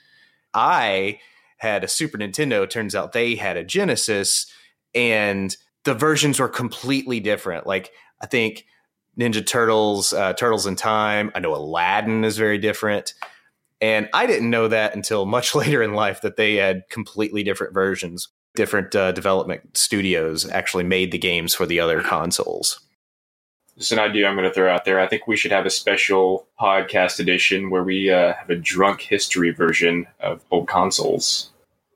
I 0.53 1.21
had 1.59 1.85
a 1.85 1.89
Super 1.89 2.19
Nintendo. 2.19 2.69
Turns 2.69 2.95
out 2.95 3.13
they 3.13 3.37
had 3.37 3.57
a 3.57 3.65
Genesis, 3.65 4.47
and 4.95 5.57
the 5.85 5.95
versions 5.95 6.41
were 6.41 6.49
completely 6.49 7.21
different. 7.21 7.67
Like, 7.67 7.93
I 8.21 8.27
think 8.27 8.67
Ninja 9.19 9.47
Turtles, 9.47 10.13
uh, 10.13 10.33
Turtles 10.33 10.67
in 10.67 10.77
Time, 10.77 11.31
I 11.35 11.41
know 11.41 11.55
Aladdin 11.55 12.25
is 12.25 12.37
very 12.37 12.59
different. 12.59 13.15
And 13.81 14.09
I 14.15 14.27
didn't 14.27 14.51
know 14.51 14.69
that 14.69 14.95
until 14.95 15.27
much 15.27 15.55
later 15.55 15.83
in 15.83 15.95
life 15.95 16.23
that 16.23 16.37
they 16.37 16.57
had 16.57 16.89
completely 16.89 17.43
different 17.43 17.75
versions. 17.75 18.29
Different 18.55 18.95
uh, 18.95 19.13
development 19.13 19.77
studios 19.77 20.49
actually 20.49 20.85
made 20.85 21.11
the 21.11 21.19
games 21.19 21.55
for 21.55 21.67
the 21.67 21.81
other 21.81 22.01
consoles 22.01 22.81
just 23.79 23.93
an 23.93 23.99
idea 23.99 24.29
I'm 24.29 24.37
going 24.37 24.49
to 24.49 24.55
throw 24.55 24.73
out 24.73 24.85
there. 24.85 25.01
I 25.01 25.07
think 25.07 25.27
we 25.27 25.37
should 25.37 25.53
have 25.53 25.67
a 25.67 25.71
special 25.71 26.47
podcast 26.61 27.19
edition 27.19 27.71
where 27.71 27.83
we 27.83 28.11
uh, 28.11 28.35
have 28.35 28.51
a 28.51 28.57
drunk 28.57 29.01
history 29.01 29.51
version 29.51 30.07
of 30.21 30.45
old 30.51 30.69
consoles. 30.69 31.51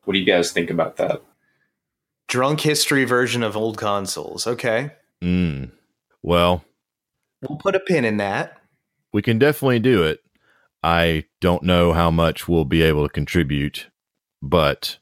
What 0.04 0.14
do 0.14 0.18
you 0.18 0.25
guys 0.25 0.50
think 0.50 0.70
about 0.70 0.97
that? 0.97 1.23
Drunk 2.26 2.61
history 2.61 3.04
version 3.04 3.42
of 3.42 3.56
old 3.56 3.78
consoles. 3.78 4.47
Okay. 4.47 4.90
Mm. 5.23 5.70
Well, 6.23 6.64
we'll 7.47 7.58
put 7.58 7.76
a 7.76 7.80
pin 7.80 8.04
in 8.04 8.16
that. 8.18 8.58
We 9.12 9.23
can 9.23 9.38
definitely 9.38 9.78
do 9.78 10.02
it. 10.02 10.20
I 10.82 11.25
don't 11.40 11.62
know 11.62 11.92
how 11.92 12.11
much 12.11 12.49
we'll 12.49 12.64
be 12.64 12.82
able 12.82 13.06
to 13.06 13.12
contribute, 13.12 13.88
but 14.42 14.99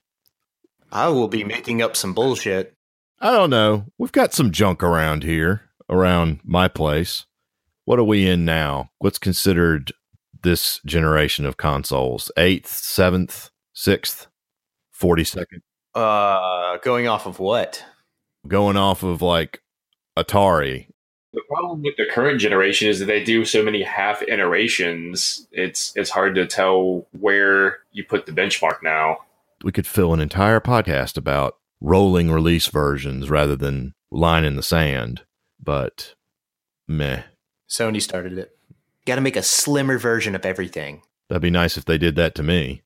I 0.92 1.08
will 1.08 1.28
be 1.28 1.44
making 1.44 1.82
up 1.82 1.96
some 1.96 2.14
bullshit. 2.14 2.74
I 3.20 3.32
don't 3.32 3.50
know. 3.50 3.86
We've 3.98 4.12
got 4.12 4.34
some 4.34 4.52
junk 4.52 4.82
around 4.82 5.22
here 5.22 5.65
around 5.88 6.40
my 6.44 6.68
place. 6.68 7.26
What 7.84 7.98
are 7.98 8.04
we 8.04 8.28
in 8.28 8.44
now? 8.44 8.90
What's 8.98 9.18
considered 9.18 9.92
this 10.42 10.80
generation 10.84 11.46
of 11.46 11.56
consoles? 11.56 12.30
Eighth, 12.36 12.68
seventh, 12.68 13.50
sixth, 13.72 14.26
forty 14.90 15.24
second? 15.24 15.62
Uh, 15.94 16.78
going 16.78 17.06
off 17.06 17.26
of 17.26 17.38
what? 17.38 17.84
Going 18.46 18.76
off 18.76 19.02
of 19.02 19.22
like 19.22 19.62
Atari. 20.16 20.88
The 21.32 21.42
problem 21.48 21.82
with 21.82 21.96
the 21.96 22.06
current 22.10 22.40
generation 22.40 22.88
is 22.88 22.98
that 22.98 23.06
they 23.06 23.22
do 23.22 23.44
so 23.44 23.62
many 23.62 23.82
half 23.82 24.22
iterations. 24.22 25.46
It's 25.52 25.92
it's 25.94 26.10
hard 26.10 26.34
to 26.36 26.46
tell 26.46 27.06
where 27.18 27.78
you 27.92 28.04
put 28.04 28.26
the 28.26 28.32
benchmark 28.32 28.82
now. 28.82 29.18
We 29.62 29.72
could 29.72 29.86
fill 29.86 30.12
an 30.12 30.20
entire 30.20 30.60
podcast 30.60 31.16
about 31.16 31.56
rolling 31.80 32.30
release 32.30 32.68
versions 32.68 33.28
rather 33.28 33.54
than 33.54 33.94
line 34.10 34.44
in 34.44 34.56
the 34.56 34.62
sand 34.62 35.24
but 35.66 36.14
meh. 36.88 37.24
Sony 37.68 38.00
started 38.00 38.38
it. 38.38 38.56
Got 39.04 39.16
to 39.16 39.20
make 39.20 39.36
a 39.36 39.42
slimmer 39.42 39.98
version 39.98 40.34
of 40.34 40.46
everything. 40.46 41.02
That'd 41.28 41.42
be 41.42 41.50
nice 41.50 41.76
if 41.76 41.84
they 41.84 41.98
did 41.98 42.16
that 42.16 42.34
to 42.36 42.42
me. 42.42 42.82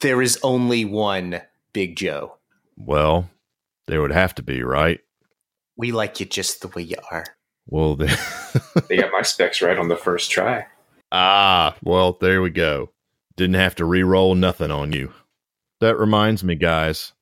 There 0.00 0.20
is 0.20 0.38
only 0.42 0.84
one 0.84 1.40
Big 1.72 1.96
Joe. 1.96 2.36
Well, 2.76 3.30
there 3.86 4.02
would 4.02 4.12
have 4.12 4.34
to 4.34 4.42
be, 4.42 4.62
right? 4.62 5.00
We 5.76 5.92
like 5.92 6.20
you 6.20 6.26
just 6.26 6.60
the 6.60 6.68
way 6.68 6.82
you 6.82 6.96
are. 7.10 7.24
Well, 7.66 7.96
they, 7.96 8.12
they 8.88 8.96
got 8.96 9.12
my 9.12 9.22
specs 9.22 9.62
right 9.62 9.78
on 9.78 9.88
the 9.88 9.96
first 9.96 10.30
try. 10.30 10.66
Ah, 11.10 11.76
well, 11.82 12.18
there 12.20 12.42
we 12.42 12.50
go. 12.50 12.90
Didn't 13.36 13.54
have 13.54 13.76
to 13.76 13.84
re-roll 13.84 14.34
nothing 14.34 14.70
on 14.70 14.92
you. 14.92 15.12
That 15.80 15.96
reminds 15.96 16.44
me, 16.44 16.56
guys. 16.56 17.12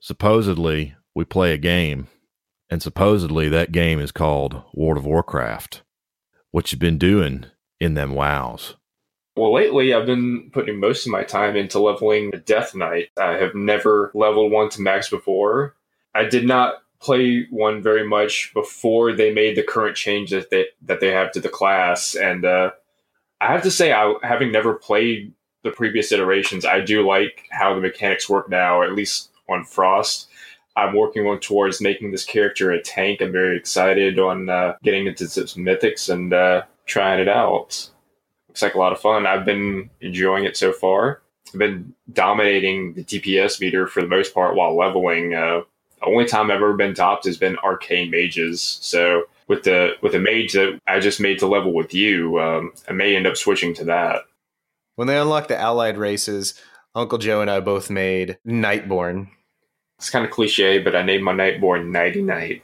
Supposedly, 0.00 0.94
we 1.14 1.24
play 1.24 1.52
a 1.52 1.58
game 1.58 2.08
and 2.70 2.82
supposedly 2.82 3.48
that 3.48 3.72
game 3.72 4.00
is 4.00 4.12
called 4.12 4.62
World 4.72 4.98
of 4.98 5.06
Warcraft. 5.06 5.82
What 6.50 6.72
you 6.72 6.78
been 6.78 6.98
doing 6.98 7.46
in 7.80 7.94
them 7.94 8.14
wows? 8.14 8.76
Well, 9.36 9.52
lately 9.52 9.92
I've 9.92 10.06
been 10.06 10.50
putting 10.52 10.78
most 10.78 11.06
of 11.06 11.12
my 11.12 11.24
time 11.24 11.56
into 11.56 11.80
leveling 11.80 12.30
Death 12.44 12.74
Knight. 12.74 13.08
I 13.20 13.32
have 13.32 13.54
never 13.54 14.12
leveled 14.14 14.52
one 14.52 14.68
to 14.70 14.80
max 14.80 15.10
before. 15.10 15.74
I 16.14 16.24
did 16.24 16.46
not 16.46 16.76
play 17.00 17.46
one 17.50 17.82
very 17.82 18.06
much 18.06 18.52
before 18.54 19.12
they 19.12 19.32
made 19.32 19.56
the 19.56 19.62
current 19.62 19.96
change 19.96 20.30
that 20.30 20.50
they 20.50 20.66
that 20.82 21.00
they 21.00 21.10
have 21.10 21.32
to 21.32 21.40
the 21.40 21.48
class, 21.48 22.14
and 22.14 22.44
uh, 22.44 22.70
I 23.40 23.52
have 23.52 23.62
to 23.64 23.70
say, 23.70 23.92
I 23.92 24.14
having 24.22 24.52
never 24.52 24.74
played 24.74 25.32
the 25.64 25.70
previous 25.70 26.12
iterations, 26.12 26.64
I 26.64 26.80
do 26.80 27.06
like 27.06 27.46
how 27.50 27.74
the 27.74 27.80
mechanics 27.80 28.28
work 28.28 28.48
now, 28.48 28.82
at 28.82 28.92
least 28.92 29.30
on 29.48 29.64
Frost. 29.64 30.28
I'm 30.76 30.96
working 30.96 31.26
on 31.26 31.40
towards 31.40 31.80
making 31.80 32.10
this 32.10 32.24
character 32.24 32.70
a 32.70 32.82
tank. 32.82 33.20
I'm 33.20 33.32
very 33.32 33.56
excited 33.56 34.18
on 34.18 34.48
uh, 34.48 34.74
getting 34.82 35.06
into 35.06 35.28
some 35.28 35.64
mythics 35.64 36.12
and 36.12 36.32
uh, 36.32 36.62
trying 36.86 37.20
it 37.20 37.28
out. 37.28 37.88
Looks 38.48 38.62
like 38.62 38.74
a 38.74 38.78
lot 38.78 38.92
of 38.92 39.00
fun. 39.00 39.26
I've 39.26 39.44
been 39.44 39.90
enjoying 40.00 40.44
it 40.44 40.56
so 40.56 40.72
far. 40.72 41.22
I've 41.48 41.58
been 41.58 41.94
dominating 42.12 42.94
the 42.94 43.04
DPS 43.04 43.60
meter 43.60 43.86
for 43.86 44.00
the 44.00 44.08
most 44.08 44.34
part 44.34 44.56
while 44.56 44.76
leveling. 44.76 45.34
Uh, 45.34 45.60
the 46.00 46.06
only 46.06 46.26
time 46.26 46.50
I've 46.50 46.56
ever 46.56 46.74
been 46.74 46.94
topped 46.94 47.24
has 47.26 47.38
been 47.38 47.56
arcane 47.58 48.10
mages. 48.10 48.60
So 48.80 49.24
with 49.46 49.62
the 49.62 49.92
with 50.02 50.12
the 50.12 50.18
mage 50.18 50.52
that 50.54 50.80
I 50.86 51.00
just 51.00 51.20
made 51.20 51.38
to 51.38 51.46
level 51.46 51.72
with 51.72 51.94
you, 51.94 52.40
um, 52.40 52.72
I 52.88 52.92
may 52.92 53.14
end 53.14 53.26
up 53.26 53.36
switching 53.36 53.74
to 53.74 53.84
that. 53.84 54.22
When 54.96 55.08
they 55.08 55.18
unlock 55.18 55.48
the 55.48 55.58
allied 55.58 55.98
races, 55.98 56.60
Uncle 56.94 57.18
Joe 57.18 57.40
and 57.40 57.50
I 57.50 57.60
both 57.60 57.90
made 57.90 58.38
Nightborne. 58.46 59.28
It's 59.98 60.10
kind 60.10 60.24
of 60.24 60.30
cliche, 60.30 60.78
but 60.78 60.96
I 60.96 61.02
named 61.02 61.24
my 61.24 61.32
Nightborne 61.32 61.90
Nighty 61.90 62.22
Night. 62.22 62.62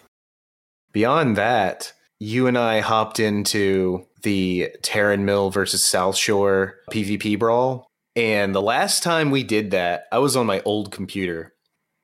Beyond 0.93 1.37
that, 1.37 1.93
you 2.19 2.47
and 2.47 2.59
I 2.59 2.81
hopped 2.81 3.21
into 3.21 4.07
the 4.23 4.71
Tarren 4.83 5.21
Mill 5.21 5.51
versus 5.51 5.83
Southshore 5.83 6.73
PvP 6.91 7.39
brawl. 7.39 7.87
And 8.17 8.55
the 8.55 8.63
last 8.63 9.03
time 9.03 9.31
we 9.31 9.45
did 9.45 9.71
that, 9.71 10.05
I 10.13 10.19
was 10.19 10.37
on 10.37 10.47
my 10.47 10.61
old 10.65 10.91
computer. 10.91 11.55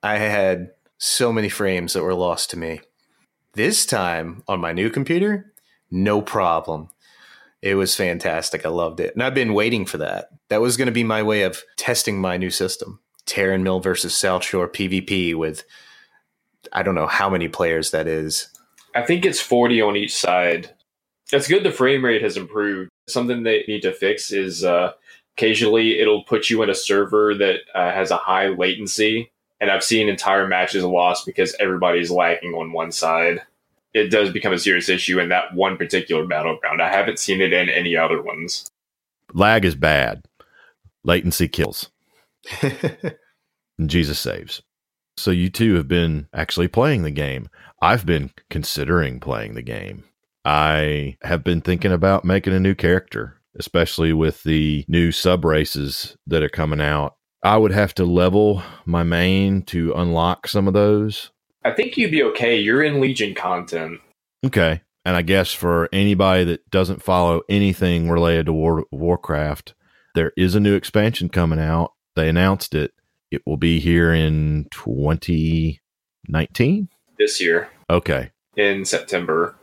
I 0.02 0.18
had 0.18 0.70
so 0.98 1.32
many 1.32 1.48
frames 1.48 1.92
that 1.92 2.02
were 2.02 2.14
lost 2.14 2.50
to 2.50 2.58
me. 2.58 2.80
This 3.54 3.84
time 3.84 4.42
on 4.46 4.60
my 4.60 4.72
new 4.72 4.88
computer, 4.88 5.52
no 5.90 6.22
problem. 6.22 6.88
It 7.60 7.74
was 7.74 7.96
fantastic. 7.96 8.64
I 8.64 8.68
loved 8.68 9.00
it. 9.00 9.14
And 9.14 9.22
I've 9.22 9.34
been 9.34 9.54
waiting 9.54 9.86
for 9.86 9.98
that. 9.98 10.28
That 10.48 10.60
was 10.60 10.76
going 10.76 10.86
to 10.86 10.92
be 10.92 11.04
my 11.04 11.22
way 11.22 11.42
of 11.42 11.62
testing 11.76 12.20
my 12.20 12.36
new 12.36 12.50
system. 12.50 13.00
Tarren 13.26 13.62
Mill 13.62 13.80
versus 13.80 14.12
Southshore 14.14 14.68
PvP 14.68 15.34
with 15.34 15.64
I 16.72 16.82
don't 16.82 16.94
know 16.94 17.06
how 17.06 17.28
many 17.28 17.48
players 17.48 17.90
that 17.90 18.06
is. 18.06 18.48
I 18.94 19.02
think 19.02 19.24
it's 19.24 19.40
40 19.40 19.82
on 19.82 19.96
each 19.96 20.14
side. 20.14 20.70
It's 21.32 21.48
good 21.48 21.64
the 21.64 21.70
frame 21.70 22.04
rate 22.04 22.22
has 22.22 22.36
improved. 22.36 22.90
Something 23.08 23.42
they 23.42 23.64
need 23.68 23.82
to 23.82 23.92
fix 23.92 24.32
is 24.32 24.64
uh, 24.64 24.92
occasionally 25.36 25.98
it'll 26.00 26.24
put 26.24 26.50
you 26.50 26.62
in 26.62 26.70
a 26.70 26.74
server 26.74 27.34
that 27.34 27.60
uh, 27.74 27.90
has 27.90 28.10
a 28.10 28.16
high 28.16 28.48
latency. 28.48 29.30
And 29.60 29.70
I've 29.70 29.84
seen 29.84 30.08
entire 30.08 30.46
matches 30.46 30.84
lost 30.84 31.24
because 31.24 31.54
everybody's 31.58 32.10
lagging 32.10 32.52
on 32.52 32.72
one 32.72 32.92
side. 32.92 33.42
It 33.94 34.10
does 34.10 34.30
become 34.30 34.52
a 34.52 34.58
serious 34.58 34.88
issue 34.88 35.18
in 35.18 35.30
that 35.30 35.54
one 35.54 35.76
particular 35.78 36.26
battleground. 36.26 36.82
I 36.82 36.90
haven't 36.90 37.18
seen 37.18 37.40
it 37.40 37.52
in 37.52 37.70
any 37.70 37.96
other 37.96 38.20
ones. 38.20 38.66
Lag 39.32 39.64
is 39.64 39.74
bad. 39.74 40.24
Latency 41.04 41.48
kills. 41.48 41.90
and 42.62 43.90
Jesus 43.90 44.18
saves. 44.18 44.62
So 45.16 45.30
you 45.30 45.48
two 45.48 45.74
have 45.74 45.88
been 45.88 46.28
actually 46.34 46.68
playing 46.68 47.02
the 47.02 47.10
game. 47.10 47.48
I've 47.80 48.04
been 48.04 48.30
considering 48.50 49.20
playing 49.20 49.54
the 49.54 49.62
game. 49.62 50.04
I 50.44 51.16
have 51.22 51.42
been 51.42 51.60
thinking 51.60 51.92
about 51.92 52.24
making 52.24 52.52
a 52.52 52.60
new 52.60 52.74
character, 52.74 53.40
especially 53.58 54.12
with 54.12 54.42
the 54.44 54.84
new 54.88 55.10
sub 55.10 55.44
races 55.44 56.16
that 56.26 56.42
are 56.42 56.48
coming 56.48 56.80
out. 56.80 57.16
I 57.42 57.56
would 57.56 57.72
have 57.72 57.94
to 57.94 58.04
level 58.04 58.62
my 58.84 59.02
main 59.02 59.62
to 59.62 59.92
unlock 59.94 60.48
some 60.48 60.68
of 60.68 60.74
those. 60.74 61.30
I 61.64 61.72
think 61.72 61.96
you'd 61.96 62.12
be 62.12 62.22
okay. 62.22 62.58
You're 62.58 62.82
in 62.82 63.00
Legion 63.00 63.34
content. 63.34 64.00
Okay. 64.44 64.82
And 65.04 65.16
I 65.16 65.22
guess 65.22 65.52
for 65.52 65.88
anybody 65.92 66.44
that 66.44 66.70
doesn't 66.70 67.02
follow 67.02 67.42
anything 67.48 68.10
related 68.10 68.46
to 68.46 68.52
War- 68.52 68.86
Warcraft, 68.92 69.74
there 70.14 70.32
is 70.36 70.54
a 70.54 70.60
new 70.60 70.74
expansion 70.74 71.28
coming 71.28 71.60
out. 71.60 71.92
They 72.16 72.28
announced 72.28 72.74
it. 72.74 72.92
It 73.30 73.42
will 73.46 73.58
be 73.58 73.78
here 73.78 74.12
in 74.12 74.66
2019. 74.72 76.88
This 77.18 77.40
year. 77.40 77.68
Okay. 77.88 78.32
In 78.56 78.84
September 78.84 79.54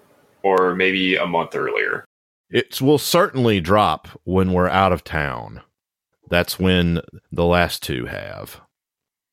or 0.44 0.74
maybe 0.76 1.16
a 1.16 1.26
month 1.26 1.56
earlier. 1.56 2.06
It 2.50 2.82
will 2.82 3.00
certainly 3.00 3.60
drop 3.60 4.08
when 4.24 4.54
we're 4.54 4.70
out 4.70 4.94
of 4.94 5.04
town. 5.04 5.62
That's 6.30 6.60
when 6.60 7.02
the 7.32 7.46
last 7.46 7.82
two 7.82 8.06
have. 8.06 8.62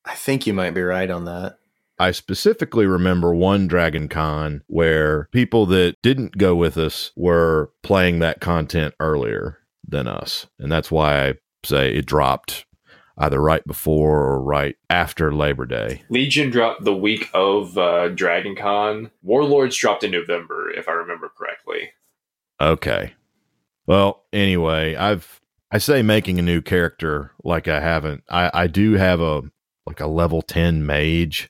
I 0.03 0.15
think 0.15 0.47
you 0.47 0.53
might 0.53 0.73
be 0.73 0.81
right 0.81 1.11
on 1.11 1.25
that. 1.25 1.59
I 1.99 2.11
specifically 2.11 2.87
remember 2.87 3.35
one 3.35 3.67
Dragon 3.67 4.07
Con 4.07 4.63
where 4.65 5.27
people 5.31 5.67
that 5.67 5.97
didn't 6.01 6.39
go 6.39 6.55
with 6.55 6.75
us 6.77 7.11
were 7.15 7.71
playing 7.83 8.17
that 8.19 8.41
content 8.41 8.95
earlier 8.99 9.59
than 9.87 10.07
us. 10.07 10.47
And 10.57 10.71
that's 10.71 10.89
why 10.89 11.27
I 11.27 11.33
say 11.63 11.93
it 11.93 12.07
dropped 12.07 12.65
either 13.17 13.41
right 13.41 13.65
before 13.65 14.19
or 14.19 14.41
right 14.41 14.75
after 14.89 15.33
Labor 15.33 15.65
Day. 15.65 16.03
Legion 16.09 16.49
dropped 16.49 16.83
the 16.83 16.95
week 16.95 17.29
of 17.33 17.77
uh, 17.77 18.09
Dragon 18.09 18.55
Con. 18.55 19.11
Warlords 19.21 19.75
dropped 19.75 20.03
in 20.03 20.11
November, 20.11 20.71
if 20.71 20.87
I 20.87 20.93
remember 20.93 21.31
correctly. 21.37 21.91
Okay. 22.59 23.13
Well, 23.85 24.23
anyway, 24.31 24.95
I've 24.95 25.41
I 25.71 25.77
say 25.77 26.01
making 26.01 26.37
a 26.37 26.43
new 26.43 26.61
character 26.61 27.31
like 27.43 27.67
I 27.67 27.79
haven't. 27.79 28.23
I 28.29 28.51
I 28.53 28.67
do 28.67 28.93
have 28.93 29.19
a 29.19 29.43
like 29.85 29.99
a 29.99 30.07
level 30.07 30.41
10 30.41 30.85
mage 30.85 31.49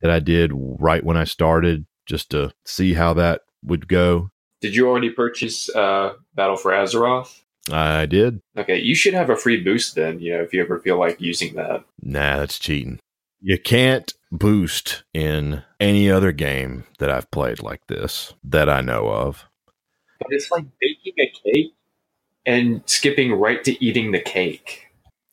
that 0.00 0.10
I 0.10 0.18
did 0.18 0.50
right 0.54 1.04
when 1.04 1.16
I 1.16 1.24
started 1.24 1.86
just 2.06 2.30
to 2.30 2.52
see 2.64 2.94
how 2.94 3.14
that 3.14 3.42
would 3.62 3.86
go. 3.86 4.30
Did 4.60 4.74
you 4.74 4.88
already 4.88 5.10
purchase 5.10 5.74
uh, 5.74 6.14
Battle 6.34 6.56
for 6.56 6.72
Azeroth? 6.72 7.40
I 7.70 8.06
did. 8.06 8.40
Okay, 8.56 8.78
you 8.78 8.94
should 8.94 9.14
have 9.14 9.30
a 9.30 9.36
free 9.36 9.62
boost 9.62 9.94
then, 9.94 10.20
you 10.20 10.32
know, 10.32 10.42
if 10.42 10.52
you 10.52 10.62
ever 10.62 10.78
feel 10.78 10.98
like 10.98 11.20
using 11.20 11.54
that. 11.54 11.84
Nah, 12.02 12.38
that's 12.38 12.58
cheating. 12.58 12.98
You 13.40 13.58
can't 13.58 14.12
boost 14.30 15.02
in 15.14 15.62
any 15.78 16.10
other 16.10 16.32
game 16.32 16.84
that 16.98 17.10
I've 17.10 17.30
played 17.30 17.62
like 17.62 17.86
this 17.86 18.34
that 18.44 18.68
I 18.68 18.80
know 18.80 19.08
of. 19.08 19.46
But 20.18 20.28
it's 20.30 20.50
like 20.50 20.64
baking 20.80 21.14
a 21.18 21.32
cake 21.44 21.74
and 22.46 22.82
skipping 22.86 23.32
right 23.32 23.62
to 23.64 23.82
eating 23.84 24.12
the 24.12 24.20
cake. 24.20 24.86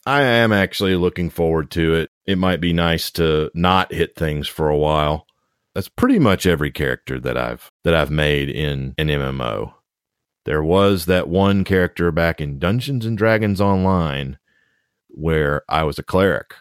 I 0.06 0.22
am 0.22 0.54
actually 0.54 0.96
looking 0.96 1.30
forward 1.30 1.70
to 1.72 1.96
it. 1.96 2.10
It 2.26 2.38
might 2.38 2.62
be 2.62 2.72
nice 2.72 3.12
to 3.12 3.52
not 3.54 3.92
hit 3.92 4.16
things 4.16 4.48
for 4.48 4.70
a 4.70 4.78
while. 4.78 5.28
That's 5.76 5.90
pretty 5.90 6.18
much 6.18 6.46
every 6.46 6.72
character 6.72 7.20
that 7.20 7.38
I've 7.38 7.70
that 7.84 7.94
I've 7.94 8.10
made 8.10 8.50
in 8.50 8.96
an 8.98 9.10
MMO. 9.10 9.74
There 10.47 10.63
was 10.63 11.07
that 11.07 11.27
one 11.27 11.65
character 11.65 12.10
back 12.10 12.39
in 12.39 12.57
Dungeons 12.57 13.05
and 13.05 13.17
Dragons 13.17 13.60
Online 13.60 14.38
where 15.10 15.63
I 15.67 15.83
was 15.83 15.99
a 15.99 16.03
cleric 16.03 16.53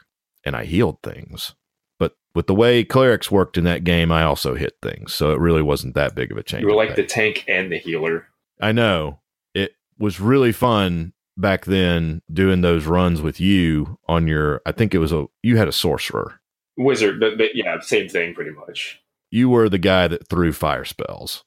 and 0.45 0.57
I 0.57 0.65
healed 0.65 1.01
things. 1.05 1.55
But 1.97 2.17
with 2.35 2.49
the 2.49 2.55
way 2.55 2.83
clerics 2.83 3.31
worked 3.31 3.57
in 3.57 3.63
that 3.63 3.85
game, 3.85 4.11
I 4.11 4.25
also 4.25 4.57
hit 4.57 4.73
things. 4.83 5.15
So 5.15 5.31
it 5.31 5.39
really 5.39 5.63
wasn't 5.63 5.95
that 5.95 6.17
big 6.17 6.33
of 6.33 6.37
a 6.37 6.43
change. 6.43 6.63
You 6.63 6.67
were 6.67 6.75
like 6.75 6.97
the 6.97 7.07
tank 7.07 7.45
and 7.47 7.71
the 7.71 7.79
healer. 7.79 8.27
I 8.61 8.73
know. 8.73 9.21
It 9.55 9.77
was 10.01 10.19
really 10.19 10.51
fun 10.51 11.13
back 11.37 11.65
then 11.65 12.23
doing 12.33 12.63
those 12.63 12.87
runs 12.87 13.23
with 13.23 13.39
you 13.39 14.01
on 14.09 14.27
your 14.27 14.63
I 14.67 14.73
think 14.73 14.95
it 14.95 14.99
was 14.99 15.13
a 15.13 15.27
you 15.45 15.59
had 15.59 15.69
a 15.69 15.73
sorcerer. 15.73 16.41
Wizard, 16.77 17.21
but, 17.21 17.39
but 17.39 17.55
yeah, 17.55 17.79
same 17.79 18.09
thing 18.09 18.35
pretty 18.35 18.51
much. 18.51 19.01
You 19.31 19.49
were 19.49 19.69
the 19.69 19.79
guy 19.79 20.09
that 20.09 20.27
threw 20.27 20.53
fire 20.53 20.85
spells 20.85 21.45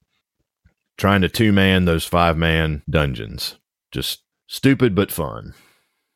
trying 1.00 1.22
to 1.22 1.30
two 1.30 1.52
man 1.52 1.86
those 1.86 2.06
five 2.06 2.38
man 2.38 2.84
dungeons. 2.88 3.56
Just 3.92 4.22
stupid 4.48 4.94
but 4.94 5.12
fun. 5.12 5.56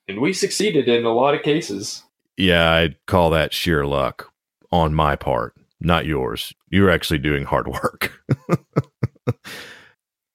And 0.08 0.20
we 0.20 0.34
succeeded 0.34 0.88
in 0.88 1.06
a 1.06 1.14
lot 1.14 1.34
of 1.34 1.42
cases. 1.42 2.04
Yeah, 2.38 2.72
I'd 2.72 3.04
call 3.08 3.30
that 3.30 3.54
sheer 3.54 3.86
luck 3.86 4.32
on 4.72 4.94
my 4.94 5.16
part, 5.16 5.56
not 5.80 6.06
yours. 6.06 6.54
You're 6.70 6.90
actually 6.90 7.20
doing 7.20 7.46
hard 7.46 7.68
work. 7.68 8.12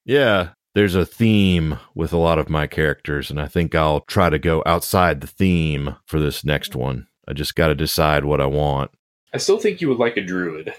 yeah, 0.05 0.51
there's 0.75 0.95
a 0.95 1.05
theme 1.05 1.79
with 1.95 2.13
a 2.13 2.19
lot 2.19 2.39
of 2.39 2.49
my 2.49 2.67
characters, 2.67 3.31
and 3.31 3.41
I 3.41 3.47
think 3.47 3.75
I'll 3.75 4.01
try 4.03 4.31
to 4.31 4.39
go 4.39 4.63
outside 4.65 5.21
the 5.21 5.27
theme 5.27 5.97
for 6.07 6.19
this 6.19 6.45
next 6.45 6.75
one. 6.75 7.09
I 7.27 7.35
just 7.35 7.55
got 7.55 7.69
to 7.69 7.75
decide 7.75 8.25
what 8.25 8.41
I 8.41 8.47
want. 8.47 8.93
I 9.35 9.39
still 9.39 9.59
think 9.59 9.83
you 9.83 9.89
would 9.89 9.99
like 9.99 10.17
a 10.17 10.23
druid. 10.23 10.73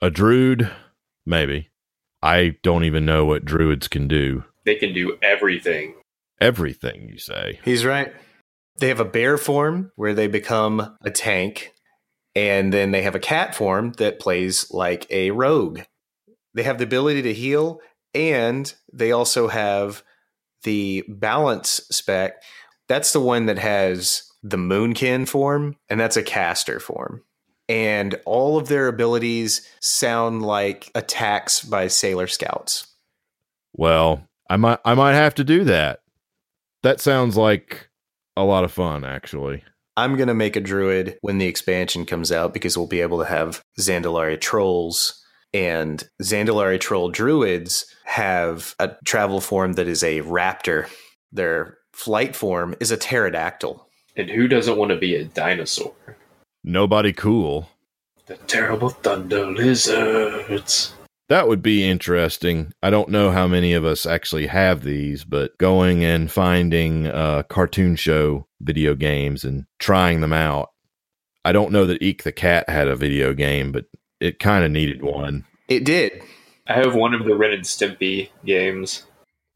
A 0.00 0.08
druid? 0.08 0.70
Maybe. 1.26 1.71
I 2.22 2.56
don't 2.62 2.84
even 2.84 3.04
know 3.04 3.24
what 3.24 3.44
druids 3.44 3.88
can 3.88 4.06
do. 4.06 4.44
They 4.64 4.76
can 4.76 4.94
do 4.94 5.18
everything. 5.22 5.94
Everything, 6.40 7.08
you 7.08 7.18
say? 7.18 7.58
He's 7.64 7.84
right. 7.84 8.12
They 8.78 8.88
have 8.88 9.00
a 9.00 9.04
bear 9.04 9.36
form 9.36 9.90
where 9.96 10.14
they 10.14 10.28
become 10.28 10.96
a 11.02 11.10
tank, 11.10 11.72
and 12.34 12.72
then 12.72 12.92
they 12.92 13.02
have 13.02 13.14
a 13.14 13.20
cat 13.20 13.54
form 13.54 13.92
that 13.98 14.20
plays 14.20 14.70
like 14.70 15.06
a 15.10 15.32
rogue. 15.32 15.80
They 16.54 16.62
have 16.62 16.78
the 16.78 16.84
ability 16.84 17.22
to 17.22 17.34
heal, 17.34 17.80
and 18.14 18.72
they 18.92 19.12
also 19.12 19.48
have 19.48 20.02
the 20.62 21.04
balance 21.08 21.80
spec. 21.90 22.42
That's 22.88 23.12
the 23.12 23.20
one 23.20 23.46
that 23.46 23.58
has 23.58 24.22
the 24.42 24.56
moonkin 24.56 25.28
form, 25.28 25.76
and 25.88 25.98
that's 25.98 26.16
a 26.16 26.22
caster 26.22 26.78
form 26.78 27.24
and 27.68 28.18
all 28.26 28.58
of 28.58 28.68
their 28.68 28.88
abilities 28.88 29.68
sound 29.80 30.42
like 30.42 30.90
attacks 30.94 31.62
by 31.62 31.88
sailor 31.88 32.26
scouts. 32.26 32.86
Well, 33.74 34.26
I 34.48 34.56
might 34.56 34.80
I 34.84 34.94
might 34.94 35.14
have 35.14 35.34
to 35.36 35.44
do 35.44 35.64
that. 35.64 36.00
That 36.82 37.00
sounds 37.00 37.36
like 37.36 37.88
a 38.36 38.44
lot 38.44 38.64
of 38.64 38.72
fun 38.72 39.04
actually. 39.04 39.62
I'm 39.96 40.16
going 40.16 40.28
to 40.28 40.34
make 40.34 40.56
a 40.56 40.60
druid 40.60 41.18
when 41.20 41.36
the 41.36 41.46
expansion 41.46 42.06
comes 42.06 42.32
out 42.32 42.54
because 42.54 42.78
we'll 42.78 42.86
be 42.86 43.02
able 43.02 43.18
to 43.18 43.26
have 43.26 43.62
Zandalari 43.78 44.40
trolls 44.40 45.22
and 45.52 46.02
Zandalari 46.22 46.80
troll 46.80 47.10
druids 47.10 47.84
have 48.04 48.74
a 48.78 48.96
travel 49.04 49.40
form 49.40 49.74
that 49.74 49.86
is 49.86 50.02
a 50.02 50.22
raptor. 50.22 50.88
Their 51.30 51.78
flight 51.92 52.34
form 52.34 52.74
is 52.80 52.90
a 52.90 52.96
pterodactyl. 52.96 53.86
And 54.16 54.30
who 54.30 54.48
doesn't 54.48 54.76
want 54.76 54.90
to 54.90 54.98
be 54.98 55.14
a 55.14 55.24
dinosaur? 55.24 55.94
Nobody 56.64 57.12
cool. 57.12 57.68
The 58.26 58.36
terrible 58.36 58.90
thunder 58.90 59.46
lizards. 59.46 60.94
That 61.28 61.48
would 61.48 61.62
be 61.62 61.88
interesting. 61.88 62.72
I 62.82 62.90
don't 62.90 63.08
know 63.08 63.30
how 63.30 63.48
many 63.48 63.72
of 63.72 63.84
us 63.84 64.06
actually 64.06 64.46
have 64.48 64.82
these, 64.82 65.24
but 65.24 65.56
going 65.58 66.04
and 66.04 66.30
finding 66.30 67.06
uh, 67.06 67.44
cartoon 67.44 67.96
show 67.96 68.46
video 68.60 68.94
games 68.94 69.44
and 69.44 69.64
trying 69.78 70.20
them 70.20 70.32
out. 70.32 70.70
I 71.44 71.52
don't 71.52 71.72
know 71.72 71.86
that 71.86 72.02
Eek 72.02 72.22
the 72.22 72.32
Cat 72.32 72.68
had 72.68 72.86
a 72.86 72.96
video 72.96 73.32
game, 73.32 73.72
but 73.72 73.86
it 74.20 74.38
kind 74.38 74.64
of 74.64 74.70
needed 74.70 75.02
one. 75.02 75.44
It 75.68 75.84
did. 75.84 76.22
I 76.68 76.74
have 76.74 76.94
one 76.94 77.14
of 77.14 77.24
the 77.24 77.34
Ren 77.34 77.52
and 77.52 77.64
Stimpy 77.64 78.28
games. 78.44 79.04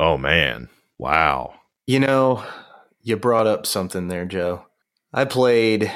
Oh, 0.01 0.19
man. 0.19 0.69
Wow. 0.99 1.55
You 1.87 2.01
know, 2.01 2.43
you 3.03 3.17
brought 3.17 3.47
up 3.47 3.67
something 3.67 4.09
there, 4.09 4.25
Joe. 4.25 4.65
I 5.13 5.25
played 5.25 5.93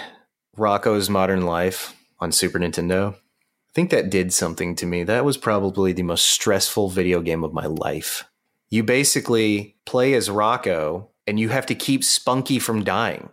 Rocko's 0.57 1.09
Modern 1.09 1.43
Life 1.43 1.97
on 2.19 2.33
Super 2.33 2.59
Nintendo. 2.59 3.15
I 3.15 3.73
think 3.75 3.91
that 3.91 4.11
did 4.11 4.33
something 4.33 4.75
to 4.77 4.87
me. 4.87 5.05
That 5.05 5.25
was 5.25 5.37
probably 5.37 5.93
the 5.93 6.03
most 6.03 6.27
stressful 6.27 6.89
video 6.89 7.21
game 7.21 7.45
of 7.45 7.53
my 7.53 7.67
life. 7.67 8.25
You 8.69 8.83
basically 8.83 9.77
play 9.87 10.15
as 10.15 10.29
Rocko 10.29 11.09
and 11.27 11.39
you 11.39 11.51
have 11.51 11.67
to 11.67 11.75
keep 11.75 12.03
Spunky 12.03 12.59
from 12.59 12.83
dying. 12.83 13.29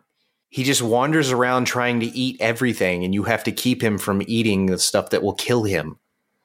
He 0.50 0.64
just 0.64 0.82
wanders 0.82 1.32
around 1.32 1.66
trying 1.66 2.00
to 2.00 2.06
eat 2.06 2.38
everything, 2.40 3.04
and 3.04 3.14
you 3.14 3.24
have 3.24 3.44
to 3.44 3.52
keep 3.52 3.84
him 3.84 3.98
from 3.98 4.22
eating 4.28 4.68
the 4.68 4.80
stuff 4.80 5.10
that 5.10 5.22
will 5.22 5.34
kill 5.34 5.64
him. 5.64 5.98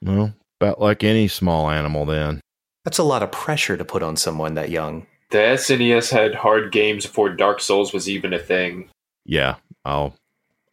Well, 0.02 0.34
about 0.60 0.80
like 0.80 1.04
any 1.04 1.28
small 1.28 1.70
animal, 1.70 2.04
then. 2.04 2.40
That's 2.84 2.98
a 2.98 3.04
lot 3.04 3.22
of 3.22 3.30
pressure 3.30 3.76
to 3.76 3.84
put 3.84 4.02
on 4.02 4.16
someone 4.16 4.54
that 4.54 4.70
young. 4.70 5.06
The 5.30 5.38
SNES 5.38 6.10
had 6.10 6.34
hard 6.34 6.72
games 6.72 7.06
before 7.06 7.30
Dark 7.30 7.60
Souls 7.60 7.92
was 7.92 8.08
even 8.08 8.32
a 8.32 8.38
thing. 8.38 8.90
Yeah, 9.24 9.56
I'll 9.84 10.14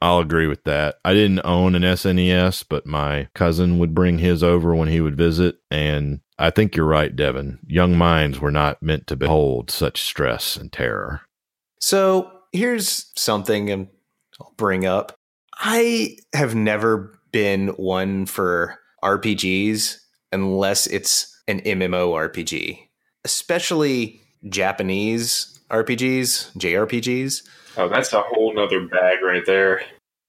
I'll 0.01 0.19
agree 0.19 0.47
with 0.47 0.63
that. 0.63 0.95
I 1.03 1.13
didn't 1.13 1.41
own 1.43 1.75
an 1.75 1.81
SNES, 1.81 2.63
but 2.69 2.85
my 2.85 3.27
cousin 3.33 3.79
would 3.79 3.93
bring 3.93 4.19
his 4.19 4.43
over 4.43 4.73
when 4.73 4.87
he 4.87 5.01
would 5.01 5.17
visit, 5.17 5.57
and 5.69 6.21
I 6.37 6.51
think 6.51 6.75
you're 6.75 6.85
right, 6.85 7.13
Devin. 7.13 7.59
Young 7.67 7.97
minds 7.97 8.39
were 8.39 8.51
not 8.51 8.81
meant 8.81 9.07
to 9.07 9.17
behold 9.17 9.69
such 9.69 10.01
stress 10.01 10.55
and 10.55 10.71
terror. 10.71 11.21
So 11.81 12.31
here's 12.53 13.11
something 13.15 13.69
and 13.69 13.87
I'll 14.39 14.53
bring 14.55 14.85
up. 14.85 15.13
I 15.57 16.17
have 16.33 16.55
never 16.55 17.19
been 17.31 17.69
one 17.69 18.25
for 18.25 18.79
RPGs 19.03 19.97
unless 20.31 20.87
it's 20.87 21.35
an 21.47 21.59
MMO 21.61 22.13
RPG, 22.13 22.79
especially 23.25 24.21
Japanese 24.47 25.58
RPGs, 25.69 26.57
JRPGs. 26.57 27.47
Oh, 27.77 27.87
that's 27.87 28.13
a 28.13 28.21
whole 28.21 28.53
nother 28.53 28.87
bag 28.87 29.21
right 29.23 29.45
there. 29.45 29.81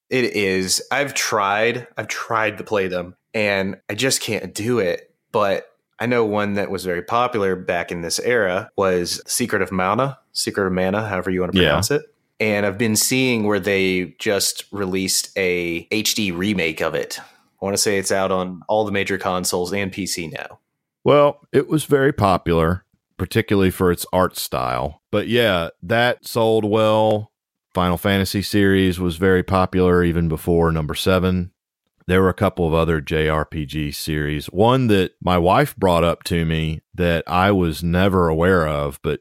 It 0.09 0.25
is. 0.37 0.83
I've 0.91 1.15
tried. 1.15 1.87
I've 1.97 2.09
tried 2.09 2.59
to 2.59 2.65
play 2.65 2.89
them 2.89 3.15
and 3.35 3.81
I 3.89 3.95
just 3.95 4.21
can't 4.21 4.55
do 4.55 4.79
it. 4.79 5.15
But 5.33 5.67
I 5.99 6.07
know 6.07 6.25
one 6.25 6.55
that 6.55 6.71
was 6.71 6.85
very 6.85 7.03
popular 7.03 7.55
back 7.57 7.93
in 7.93 8.01
this 8.01 8.19
era 8.19 8.71
was 8.77 9.23
Secret 9.27 9.63
of 9.63 9.71
Mana, 9.71 10.19
Secret 10.33 10.67
of 10.67 10.73
Mana, 10.73 11.07
however 11.07 11.31
you 11.31 11.41
want 11.41 11.53
to 11.53 11.59
pronounce 11.59 11.91
yeah. 11.91 11.99
it. 11.99 12.03
And 12.41 12.65
I've 12.65 12.79
been 12.79 12.97
seeing 12.97 13.45
where 13.45 13.61
they 13.61 14.17
just 14.19 14.65
released 14.73 15.31
a 15.37 15.87
HD 15.89 16.37
remake 16.37 16.81
of 16.81 16.95
it. 16.95 17.21
I 17.21 17.65
want 17.65 17.75
to 17.75 17.83
say 17.83 17.99
it's 17.99 18.11
out 18.11 18.33
on 18.33 18.63
all 18.67 18.87
the 18.87 18.93
major 18.93 19.19
consoles 19.19 19.73
and 19.73 19.93
PC 19.93 20.33
now. 20.33 20.59
Well, 21.05 21.47
it 21.53 21.69
was 21.69 21.85
very 21.85 22.13
popular, 22.13 22.85
particularly 23.21 23.71
for 23.71 23.93
its 23.93 24.07
art 24.15 24.35
style. 24.35 25.03
But 25.13 25.29
yeah, 25.29 25.69
that 25.83 26.27
sold 26.27 26.65
well. 26.65 27.33
Final 27.75 27.99
Fantasy 27.99 28.41
series 28.41 28.99
was 28.99 29.19
very 29.19 29.43
popular 29.43 30.03
even 30.03 30.27
before 30.27 30.73
number 30.73 30.95
seven. 30.95 31.51
There 32.07 32.23
were 32.23 32.31
a 32.31 32.35
couple 32.35 32.67
of 32.67 32.73
other 32.73 33.03
JRPG 33.03 33.95
series. 33.95 34.47
One 34.47 34.87
that 34.87 35.13
my 35.21 35.37
wife 35.37 35.77
brought 35.77 36.03
up 36.03 36.25
to 36.25 36.47
me 36.47 36.81
that 36.95 37.23
I 37.27 37.53
was 37.53 37.85
never 37.85 38.29
aware 38.29 38.67
of, 38.67 38.99
but 39.03 39.21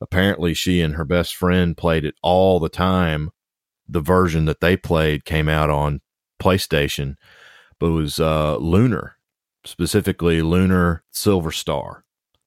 apparently 0.00 0.52
she 0.52 0.80
and 0.80 0.96
her 0.96 1.04
best 1.04 1.36
friend 1.36 1.76
played 1.76 2.04
it 2.04 2.16
all 2.24 2.58
the 2.58 2.68
time. 2.68 3.30
The 3.88 4.00
version 4.00 4.46
that 4.46 4.60
they 4.60 4.76
played 4.76 5.24
came 5.24 5.48
out 5.48 5.70
on 5.70 6.00
PlayStation, 6.42 7.14
but 7.78 7.86
it 7.86 7.90
was 7.90 8.18
uh, 8.18 8.56
Lunar, 8.56 9.18
specifically 9.64 10.42
Lunar 10.42 11.04
Silver 11.12 11.52
Star. 11.52 12.02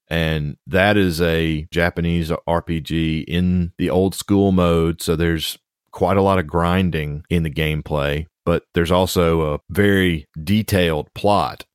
And 0.10 0.58
that 0.66 0.98
is 0.98 1.22
a 1.22 1.68
Japanese 1.72 2.30
RPG 2.30 3.26
in 3.28 3.74
the 3.78 3.90
old 3.90 4.16
school 4.16 4.52
mode. 4.52 5.02
So 5.02 5.16
there's 5.16 5.60
quite 5.92 6.18
a 6.18 6.22
lot 6.22 6.40
of 6.40 6.48
grinding 6.48 7.24
in 7.30 7.44
the 7.44 7.52
gameplay, 7.52 8.26
but 8.46 8.64
there's 8.74 8.92
also 8.92 9.54
a 9.54 9.60
very 9.70 10.26
detailed 10.44 11.14
plot. 11.14 11.66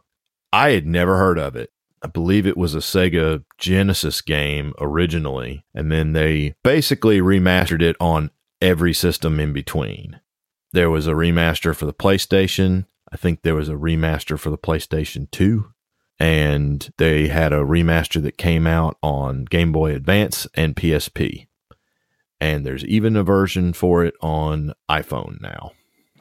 I 0.52 0.70
had 0.70 0.86
never 0.86 1.16
heard 1.16 1.38
of 1.38 1.56
it. 1.56 1.70
I 2.02 2.06
believe 2.06 2.46
it 2.46 2.56
was 2.56 2.74
a 2.74 2.78
Sega 2.78 3.44
Genesis 3.58 4.20
game 4.20 4.74
originally, 4.78 5.64
and 5.74 5.90
then 5.90 6.12
they 6.12 6.54
basically 6.62 7.20
remastered 7.20 7.80
it 7.80 7.96
on 7.98 8.30
every 8.60 8.92
system 8.92 9.40
in 9.40 9.52
between. 9.52 10.20
There 10.72 10.90
was 10.90 11.06
a 11.06 11.12
remaster 11.12 11.74
for 11.74 11.86
the 11.86 11.94
PlayStation. 11.94 12.86
I 13.10 13.16
think 13.16 13.42
there 13.42 13.54
was 13.54 13.68
a 13.68 13.74
remaster 13.74 14.38
for 14.38 14.50
the 14.50 14.58
PlayStation 14.58 15.30
2. 15.30 15.72
And 16.18 16.88
they 16.98 17.28
had 17.28 17.52
a 17.52 17.64
remaster 17.64 18.22
that 18.22 18.38
came 18.38 18.66
out 18.66 18.96
on 19.02 19.44
Game 19.46 19.72
Boy 19.72 19.94
Advance 19.94 20.46
and 20.54 20.76
PSP. 20.76 21.46
And 22.40 22.64
there's 22.64 22.84
even 22.84 23.16
a 23.16 23.24
version 23.24 23.72
for 23.72 24.04
it 24.04 24.14
on 24.20 24.74
iPhone 24.90 25.40
now. 25.40 25.72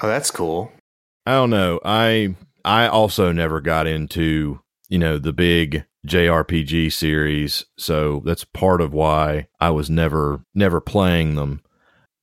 Oh, 0.01 0.07
that's 0.07 0.31
cool. 0.31 0.71
I 1.25 1.33
don't 1.33 1.49
know. 1.49 1.79
I 1.85 2.35
I 2.65 2.87
also 2.87 3.31
never 3.31 3.61
got 3.61 3.87
into 3.87 4.63
you 4.93 4.99
know, 4.99 5.17
the 5.17 5.33
big 5.33 5.85
JRPG 6.05 6.93
series. 6.93 7.65
So 7.79 8.21
that's 8.25 8.43
part 8.43 8.79
of 8.79 8.93
why 8.93 9.47
I 9.59 9.71
was 9.71 9.89
never 9.89 10.45
never 10.53 10.79
playing 10.79 11.33
them. 11.33 11.63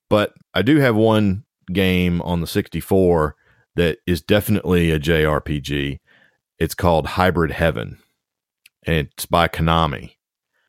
But 0.08 0.34
I 0.54 0.62
do 0.62 0.76
have 0.76 0.94
one 0.94 1.42
game 1.72 2.22
on 2.22 2.40
the 2.40 2.46
64 2.46 3.34
that 3.74 3.98
is 4.06 4.22
definitely 4.22 4.92
a 4.92 5.00
JRPG. 5.00 5.98
It's 6.60 6.74
called 6.74 7.06
Hybrid 7.06 7.52
Heaven. 7.52 7.98
And 8.84 9.08
it's 9.08 9.24
by 9.24 9.48
Konami. 9.48 10.16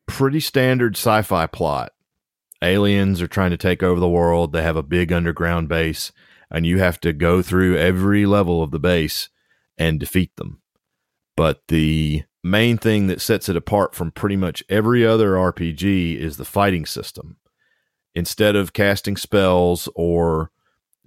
Pretty 0.07 0.39
standard 0.39 0.95
sci-fi 0.95 1.45
plot. 1.47 1.91
Aliens 2.63 3.21
are 3.21 3.27
trying 3.27 3.51
to 3.51 3.57
take 3.57 3.83
over 3.83 3.99
the 3.99 4.09
world. 4.09 4.53
They 4.53 4.63
have 4.63 4.77
a 4.77 4.83
big 4.83 5.11
underground 5.11 5.67
base 5.67 6.13
and 6.49 6.65
you 6.65 6.79
have 6.79 6.99
to 7.01 7.11
go 7.11 7.41
through 7.41 7.77
every 7.77 8.25
level 8.25 8.63
of 8.63 8.71
the 8.71 8.79
base 8.79 9.29
and 9.77 9.99
defeat 9.99 10.35
them. 10.37 10.61
But 11.35 11.61
the 11.67 12.23
main 12.43 12.77
thing 12.77 13.07
that 13.07 13.21
sets 13.21 13.49
it 13.49 13.55
apart 13.57 13.93
from 13.93 14.11
pretty 14.11 14.37
much 14.37 14.63
every 14.69 15.05
other 15.05 15.33
RPG 15.33 16.17
is 16.17 16.37
the 16.37 16.45
fighting 16.45 16.85
system. 16.85 17.37
Instead 18.15 18.55
of 18.55 18.73
casting 18.73 19.17
spells 19.17 19.89
or 19.95 20.51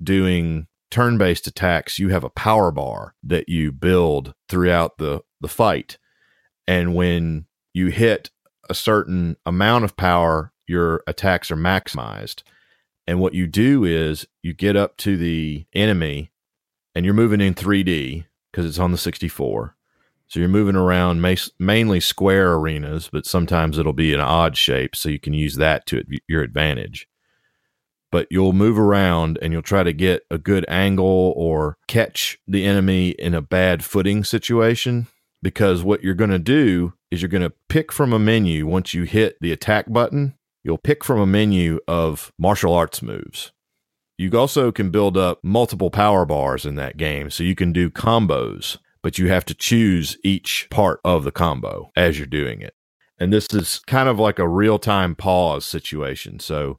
doing 0.02 0.66
turn 0.94 1.18
based 1.18 1.46
attacks, 1.46 1.98
you 1.98 2.10
have 2.10 2.24
a 2.24 2.30
power 2.30 2.70
bar 2.70 3.14
that 3.22 3.48
you 3.48 3.72
build 3.72 4.34
throughout 4.48 4.98
the, 4.98 5.20
the 5.40 5.48
fight. 5.48 5.98
And 6.66 6.94
when 6.94 7.46
you 7.72 7.88
hit 7.88 8.30
a 8.70 8.74
certain 8.74 9.36
amount 9.44 9.84
of 9.84 9.96
power, 9.96 10.52
your 10.66 11.02
attacks 11.06 11.50
are 11.50 11.56
maximized. 11.56 12.42
And 13.06 13.20
what 13.20 13.34
you 13.34 13.46
do 13.46 13.84
is 13.84 14.26
you 14.42 14.54
get 14.54 14.76
up 14.76 14.96
to 14.98 15.16
the 15.16 15.66
enemy 15.74 16.30
and 16.94 17.04
you're 17.04 17.12
moving 17.12 17.40
in 17.40 17.54
3D 17.54 18.24
because 18.50 18.64
it's 18.64 18.78
on 18.78 18.92
the 18.92 18.98
64 18.98 19.76
so 20.34 20.40
you're 20.40 20.48
moving 20.48 20.76
around 20.76 21.22
mainly 21.58 22.00
square 22.00 22.54
arenas, 22.54 23.08
but 23.12 23.26
sometimes 23.26 23.78
it'll 23.78 23.92
be 23.92 24.12
an 24.14 24.20
odd 24.20 24.56
shape, 24.56 24.96
so 24.96 25.08
you 25.08 25.20
can 25.20 25.34
use 25.34 25.56
that 25.56 25.86
to 25.86 26.02
your 26.26 26.42
advantage. 26.42 27.06
But 28.14 28.28
you'll 28.30 28.52
move 28.52 28.78
around 28.78 29.40
and 29.42 29.52
you'll 29.52 29.62
try 29.62 29.82
to 29.82 29.92
get 29.92 30.22
a 30.30 30.38
good 30.38 30.64
angle 30.68 31.34
or 31.36 31.78
catch 31.88 32.38
the 32.46 32.64
enemy 32.64 33.08
in 33.08 33.34
a 33.34 33.42
bad 33.42 33.82
footing 33.82 34.22
situation. 34.22 35.08
Because 35.42 35.82
what 35.82 36.04
you're 36.04 36.14
going 36.14 36.30
to 36.30 36.38
do 36.38 36.92
is 37.10 37.20
you're 37.20 37.28
going 37.28 37.42
to 37.42 37.52
pick 37.68 37.90
from 37.90 38.12
a 38.12 38.20
menu 38.20 38.68
once 38.68 38.94
you 38.94 39.02
hit 39.02 39.36
the 39.40 39.50
attack 39.50 39.92
button, 39.92 40.34
you'll 40.62 40.78
pick 40.78 41.02
from 41.02 41.18
a 41.18 41.26
menu 41.26 41.80
of 41.88 42.30
martial 42.38 42.72
arts 42.72 43.02
moves. 43.02 43.50
You 44.16 44.30
also 44.38 44.70
can 44.70 44.90
build 44.92 45.16
up 45.16 45.40
multiple 45.42 45.90
power 45.90 46.24
bars 46.24 46.64
in 46.64 46.76
that 46.76 46.96
game, 46.96 47.30
so 47.30 47.42
you 47.42 47.56
can 47.56 47.72
do 47.72 47.90
combos 47.90 48.78
but 49.04 49.18
you 49.18 49.28
have 49.28 49.44
to 49.44 49.54
choose 49.54 50.16
each 50.24 50.66
part 50.70 50.98
of 51.04 51.24
the 51.24 51.30
combo 51.30 51.92
as 51.94 52.18
you're 52.18 52.26
doing 52.26 52.62
it. 52.62 52.74
And 53.18 53.30
this 53.30 53.46
is 53.52 53.80
kind 53.86 54.08
of 54.08 54.18
like 54.18 54.38
a 54.38 54.48
real 54.48 54.78
time 54.78 55.14
pause 55.14 55.66
situation. 55.66 56.40
So 56.40 56.78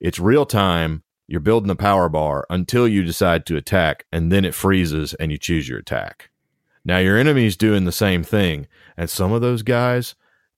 it's 0.00 0.18
real 0.18 0.46
time. 0.46 1.02
You're 1.26 1.40
building 1.40 1.68
the 1.68 1.76
power 1.76 2.08
bar 2.08 2.46
until 2.50 2.86
you 2.86 3.02
decide 3.02 3.46
to 3.46 3.56
attack, 3.56 4.04
and 4.12 4.30
then 4.30 4.44
it 4.44 4.54
freezes 4.54 5.14
and 5.14 5.32
you 5.32 5.38
choose 5.38 5.68
your 5.68 5.78
attack. 5.78 6.30
Now, 6.84 6.98
your 6.98 7.16
enemy's 7.16 7.56
doing 7.56 7.84
the 7.84 7.92
same 7.92 8.22
thing, 8.22 8.66
and 8.96 9.08
some 9.08 9.32
of 9.32 9.40
those 9.40 9.62
guys 9.62 10.14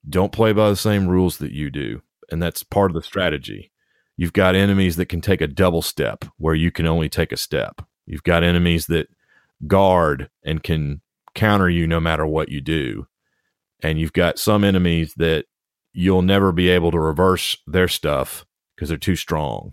don't 0.09 0.33
play 0.33 0.53
by 0.53 0.69
the 0.69 0.77
same 0.77 1.07
rules 1.07 1.39
that 1.39 1.53
you 1.53 1.71
do. 1.71 2.03
And 2.31 2.43
that's 2.43 2.63
part 2.65 2.91
of 2.91 2.95
the 2.95 3.03
strategy. 3.03 3.71
You've 4.17 4.33
got 4.33 4.55
enemies 4.55 4.97
that 4.97 5.07
can 5.07 5.21
take 5.21 5.41
a 5.41 5.47
double 5.47 5.83
step 5.83 6.25
where 6.39 6.55
you 6.55 6.73
can 6.73 6.87
only 6.87 7.09
take 7.09 7.33
a 7.33 7.37
step. 7.37 7.83
You've 8.07 8.23
got 8.23 8.43
enemies 8.43 8.87
that 8.87 9.09
guard 9.67 10.31
and 10.45 10.63
can 10.63 11.03
counter 11.35 11.69
you 11.69 11.87
no 11.87 12.01
matter 12.01 12.27
what 12.27 12.49
you 12.49 12.61
do. 12.61 13.07
And 13.83 14.01
you've 14.01 14.13
got 14.13 14.39
some 14.39 14.65
enemies 14.65 15.15
that 15.17 15.47
you'll 15.93 16.23
never 16.23 16.51
be 16.51 16.69
able 16.71 16.91
to 16.91 16.99
reverse 16.99 17.57
their 17.67 17.89
stuff 17.89 18.47
because 18.77 18.91
they're 18.91 18.99
too 18.99 19.17
strong. 19.17 19.73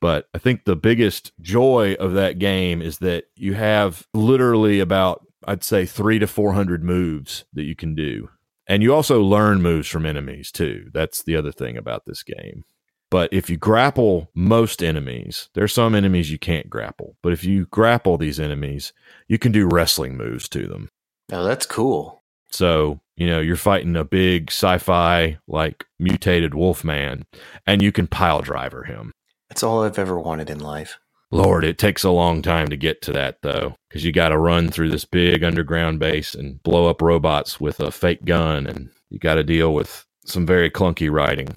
But 0.00 0.28
I 0.34 0.38
think 0.38 0.64
the 0.64 0.76
biggest 0.76 1.32
joy 1.40 1.96
of 1.98 2.12
that 2.12 2.38
game 2.38 2.82
is 2.82 2.98
that 2.98 3.24
you 3.36 3.54
have 3.54 4.06
literally 4.12 4.80
about, 4.80 5.26
I'd 5.46 5.64
say, 5.64 5.86
three 5.86 6.18
to 6.18 6.26
400 6.26 6.84
moves 6.84 7.46
that 7.54 7.62
you 7.62 7.74
can 7.74 7.94
do. 7.94 8.28
And 8.66 8.82
you 8.82 8.94
also 8.94 9.22
learn 9.22 9.62
moves 9.62 9.88
from 9.88 10.04
enemies 10.04 10.50
too. 10.50 10.90
That's 10.92 11.22
the 11.22 11.36
other 11.36 11.52
thing 11.52 11.76
about 11.76 12.04
this 12.06 12.22
game. 12.22 12.64
But 13.10 13.32
if 13.32 13.48
you 13.48 13.56
grapple 13.56 14.30
most 14.34 14.82
enemies, 14.82 15.48
there's 15.54 15.72
some 15.72 15.94
enemies 15.94 16.30
you 16.30 16.38
can't 16.38 16.68
grapple. 16.68 17.16
But 17.22 17.32
if 17.32 17.44
you 17.44 17.66
grapple 17.66 18.18
these 18.18 18.40
enemies, 18.40 18.92
you 19.28 19.38
can 19.38 19.52
do 19.52 19.68
wrestling 19.68 20.16
moves 20.16 20.48
to 20.48 20.66
them. 20.66 20.88
Oh, 21.32 21.44
that's 21.44 21.64
cool. 21.64 22.22
So, 22.50 23.00
you 23.16 23.26
know, 23.26 23.40
you're 23.40 23.56
fighting 23.56 23.96
a 23.96 24.04
big 24.04 24.50
sci 24.50 24.78
fi, 24.78 25.38
like 25.46 25.86
mutated 25.98 26.54
wolf 26.54 26.84
man, 26.84 27.24
and 27.66 27.82
you 27.82 27.92
can 27.92 28.06
pile 28.06 28.40
driver 28.40 28.84
him. 28.84 29.12
That's 29.48 29.62
all 29.62 29.84
I've 29.84 29.98
ever 29.98 30.18
wanted 30.18 30.50
in 30.50 30.58
life. 30.58 30.98
Lord, 31.30 31.64
it 31.64 31.78
takes 31.78 32.04
a 32.04 32.10
long 32.10 32.42
time 32.42 32.68
to 32.68 32.76
get 32.76 33.02
to 33.02 33.12
that, 33.12 33.38
though, 33.42 33.76
because 33.88 34.04
you 34.04 34.12
got 34.12 34.28
to 34.28 34.38
run 34.38 34.70
through 34.70 34.90
this 34.90 35.04
big 35.04 35.42
underground 35.42 35.98
base 35.98 36.34
and 36.34 36.62
blow 36.62 36.88
up 36.88 37.02
robots 37.02 37.60
with 37.60 37.80
a 37.80 37.90
fake 37.90 38.24
gun, 38.24 38.66
and 38.66 38.90
you 39.10 39.18
got 39.18 39.34
to 39.34 39.44
deal 39.44 39.74
with 39.74 40.06
some 40.24 40.46
very 40.46 40.70
clunky 40.70 41.10
writing. 41.10 41.56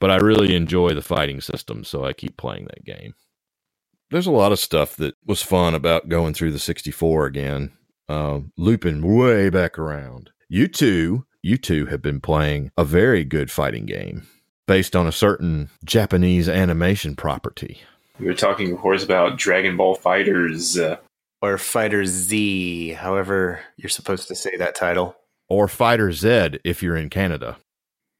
But 0.00 0.10
I 0.10 0.16
really 0.16 0.54
enjoy 0.54 0.94
the 0.94 1.02
fighting 1.02 1.40
system, 1.40 1.84
so 1.84 2.04
I 2.04 2.14
keep 2.14 2.36
playing 2.36 2.66
that 2.66 2.84
game. 2.84 3.14
There's 4.10 4.26
a 4.26 4.32
lot 4.32 4.52
of 4.52 4.58
stuff 4.58 4.96
that 4.96 5.14
was 5.26 5.42
fun 5.42 5.74
about 5.74 6.08
going 6.08 6.32
through 6.34 6.52
the 6.52 6.58
64 6.58 7.26
again, 7.26 7.72
uh, 8.08 8.40
looping 8.56 9.16
way 9.16 9.50
back 9.50 9.78
around. 9.78 10.30
You 10.52 10.66
two, 10.66 11.26
you 11.44 11.56
two 11.56 11.86
have 11.86 12.02
been 12.02 12.20
playing 12.20 12.72
a 12.76 12.82
very 12.82 13.24
good 13.24 13.52
fighting 13.52 13.86
game 13.86 14.26
based 14.66 14.96
on 14.96 15.06
a 15.06 15.12
certain 15.12 15.70
Japanese 15.84 16.48
animation 16.48 17.14
property. 17.14 17.78
We 18.18 18.26
were 18.26 18.34
talking, 18.34 18.72
of 18.72 18.78
course, 18.80 19.04
about 19.04 19.38
Dragon 19.38 19.76
Ball 19.76 19.96
FighterZ. 19.96 20.94
Uh, 20.94 20.96
Or 21.40 21.56
Fighter 21.56 22.04
Z, 22.04 22.94
however 22.94 23.60
you're 23.76 23.88
supposed 23.88 24.26
to 24.26 24.34
say 24.34 24.56
that 24.56 24.74
title. 24.74 25.14
Or 25.48 25.68
Fighter 25.68 26.10
Z 26.10 26.58
if 26.64 26.82
you're 26.82 26.96
in 26.96 27.10
Canada. 27.10 27.56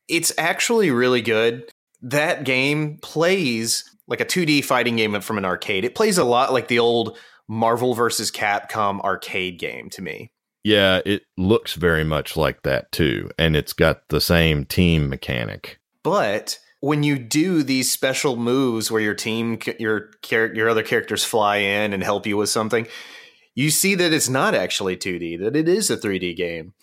It's 0.07 0.31
actually 0.38 0.93
really 0.93 1.23
good. 1.23 1.69
That 2.01 2.45
game 2.45 2.99
plays 2.99 3.90
like 4.07 4.21
a 4.21 4.25
2D 4.25 4.64
fighting 4.64 4.95
game 4.95 5.21
from 5.21 5.37
an 5.37 5.45
arcade. 5.45 5.85
It 5.85 5.97
plays 5.97 6.16
a 6.16 6.23
lot 6.23 6.53
like 6.53 6.69
the 6.69 6.79
old 6.79 7.19
Marvel 7.49 7.93
versus 7.93 8.31
Capcom 8.31 9.01
arcade 9.01 9.59
game 9.59 9.90
to 9.90 10.01
me. 10.01 10.31
Yeah, 10.62 11.01
it 11.07 11.23
looks 11.37 11.75
very 11.75 12.05
much 12.05 12.37
like 12.37 12.62
that 12.62 12.92
too. 12.92 13.31
And 13.38 13.57
it's 13.57 13.73
got 13.73 14.09
the 14.09 14.20
same 14.20 14.64
team 14.64 15.09
mechanic. 15.09 15.81
But 16.03 16.59
when 16.81 17.03
you 17.03 17.18
do 17.18 17.62
these 17.62 17.92
special 17.92 18.37
moves 18.37 18.90
where 18.90 19.01
your 19.01 19.14
team, 19.14 19.59
your 19.79 20.11
your 20.31 20.68
other 20.68 20.83
characters 20.83 21.25
fly 21.25 21.59
in 21.59 21.92
and 21.92 22.03
help 22.03 22.27
you 22.27 22.37
with 22.37 22.49
something, 22.49 22.87
you 23.55 23.70
see 23.70 23.94
that 23.94 24.12
it's 24.12 24.29
not 24.29 24.55
actually 24.55 24.96
2D, 24.96 25.40
that 25.40 25.57
it 25.57 25.68
is 25.68 25.90
a 25.90 25.96
3D 25.96 26.37
game. 26.37 26.75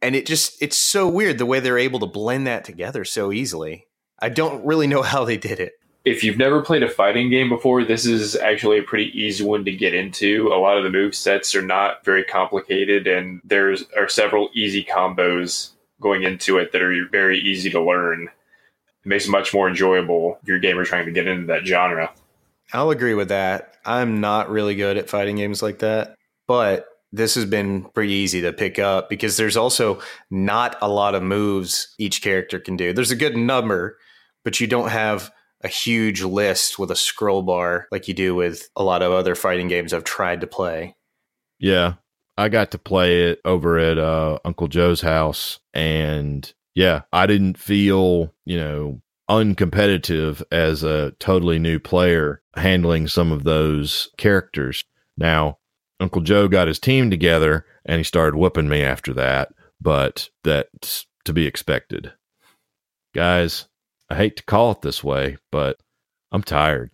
And 0.00 0.16
it 0.16 0.26
just 0.26 0.60
it's 0.60 0.78
so 0.78 1.08
weird 1.08 1.38
the 1.38 1.46
way 1.46 1.60
they're 1.60 1.78
able 1.78 2.00
to 2.00 2.06
blend 2.06 2.46
that 2.46 2.64
together 2.64 3.04
so 3.04 3.32
easily. 3.32 3.86
I 4.18 4.28
don't 4.28 4.64
really 4.64 4.86
know 4.86 5.02
how 5.02 5.24
they 5.24 5.36
did 5.36 5.60
it. 5.60 5.74
If 6.04 6.24
you've 6.24 6.38
never 6.38 6.62
played 6.62 6.82
a 6.82 6.88
fighting 6.88 7.30
game 7.30 7.48
before, 7.48 7.84
this 7.84 8.06
is 8.06 8.34
actually 8.36 8.78
a 8.78 8.82
pretty 8.82 9.16
easy 9.18 9.44
one 9.44 9.64
to 9.64 9.72
get 9.72 9.94
into. 9.94 10.48
A 10.48 10.58
lot 10.58 10.76
of 10.76 10.84
the 10.84 10.90
move 10.90 11.14
sets 11.14 11.54
are 11.54 11.62
not 11.62 12.04
very 12.04 12.24
complicated, 12.24 13.06
and 13.06 13.40
there's 13.44 13.84
are 13.96 14.08
several 14.08 14.48
easy 14.54 14.84
combos 14.84 15.70
going 16.00 16.24
into 16.24 16.58
it 16.58 16.72
that 16.72 16.82
are 16.82 17.08
very 17.10 17.38
easy 17.38 17.70
to 17.70 17.80
learn. 17.80 18.28
It 19.04 19.08
makes 19.08 19.26
it 19.26 19.30
much 19.30 19.54
more 19.54 19.68
enjoyable 19.68 20.38
if 20.42 20.48
you're 20.48 20.56
a 20.56 20.60
gamer 20.60 20.84
trying 20.84 21.06
to 21.06 21.12
get 21.12 21.28
into 21.28 21.46
that 21.46 21.66
genre. 21.66 22.12
I'll 22.72 22.90
agree 22.90 23.14
with 23.14 23.28
that. 23.28 23.74
I'm 23.84 24.20
not 24.20 24.50
really 24.50 24.74
good 24.74 24.96
at 24.96 25.10
fighting 25.10 25.36
games 25.36 25.62
like 25.62 25.80
that, 25.80 26.16
but 26.48 26.86
this 27.12 27.34
has 27.34 27.44
been 27.44 27.84
pretty 27.94 28.12
easy 28.12 28.40
to 28.40 28.52
pick 28.52 28.78
up 28.78 29.08
because 29.08 29.36
there's 29.36 29.56
also 29.56 30.00
not 30.30 30.76
a 30.80 30.88
lot 30.88 31.14
of 31.14 31.22
moves 31.22 31.94
each 31.98 32.22
character 32.22 32.58
can 32.58 32.76
do. 32.76 32.92
There's 32.92 33.10
a 33.10 33.16
good 33.16 33.36
number, 33.36 33.98
but 34.44 34.58
you 34.58 34.66
don't 34.66 34.88
have 34.88 35.30
a 35.62 35.68
huge 35.68 36.22
list 36.22 36.78
with 36.78 36.90
a 36.90 36.96
scroll 36.96 37.42
bar 37.42 37.86
like 37.92 38.08
you 38.08 38.14
do 38.14 38.34
with 38.34 38.68
a 38.76 38.82
lot 38.82 39.02
of 39.02 39.12
other 39.12 39.34
fighting 39.34 39.68
games 39.68 39.92
I've 39.92 40.04
tried 40.04 40.40
to 40.40 40.46
play. 40.46 40.96
Yeah. 41.58 41.94
I 42.36 42.48
got 42.48 42.70
to 42.70 42.78
play 42.78 43.30
it 43.30 43.40
over 43.44 43.78
at 43.78 43.98
uh, 43.98 44.38
Uncle 44.44 44.68
Joe's 44.68 45.02
house. 45.02 45.60
And 45.74 46.52
yeah, 46.74 47.02
I 47.12 47.26
didn't 47.26 47.58
feel, 47.58 48.34
you 48.44 48.56
know, 48.56 49.02
uncompetitive 49.30 50.42
as 50.50 50.82
a 50.82 51.12
totally 51.20 51.58
new 51.58 51.78
player 51.78 52.42
handling 52.56 53.06
some 53.06 53.32
of 53.32 53.44
those 53.44 54.10
characters. 54.16 54.84
Now, 55.16 55.58
Uncle 56.00 56.22
Joe 56.22 56.48
got 56.48 56.68
his 56.68 56.78
team 56.78 57.10
together 57.10 57.64
and 57.84 57.98
he 57.98 58.04
started 58.04 58.36
whooping 58.36 58.68
me 58.68 58.82
after 58.82 59.12
that, 59.14 59.52
but 59.80 60.30
that's 60.42 61.06
to 61.24 61.32
be 61.32 61.46
expected. 61.46 62.12
Guys, 63.14 63.68
I 64.12 64.14
hate 64.14 64.36
to 64.36 64.44
call 64.44 64.72
it 64.72 64.82
this 64.82 65.02
way, 65.02 65.38
but 65.50 65.80
I'm 66.32 66.42
tired. 66.42 66.90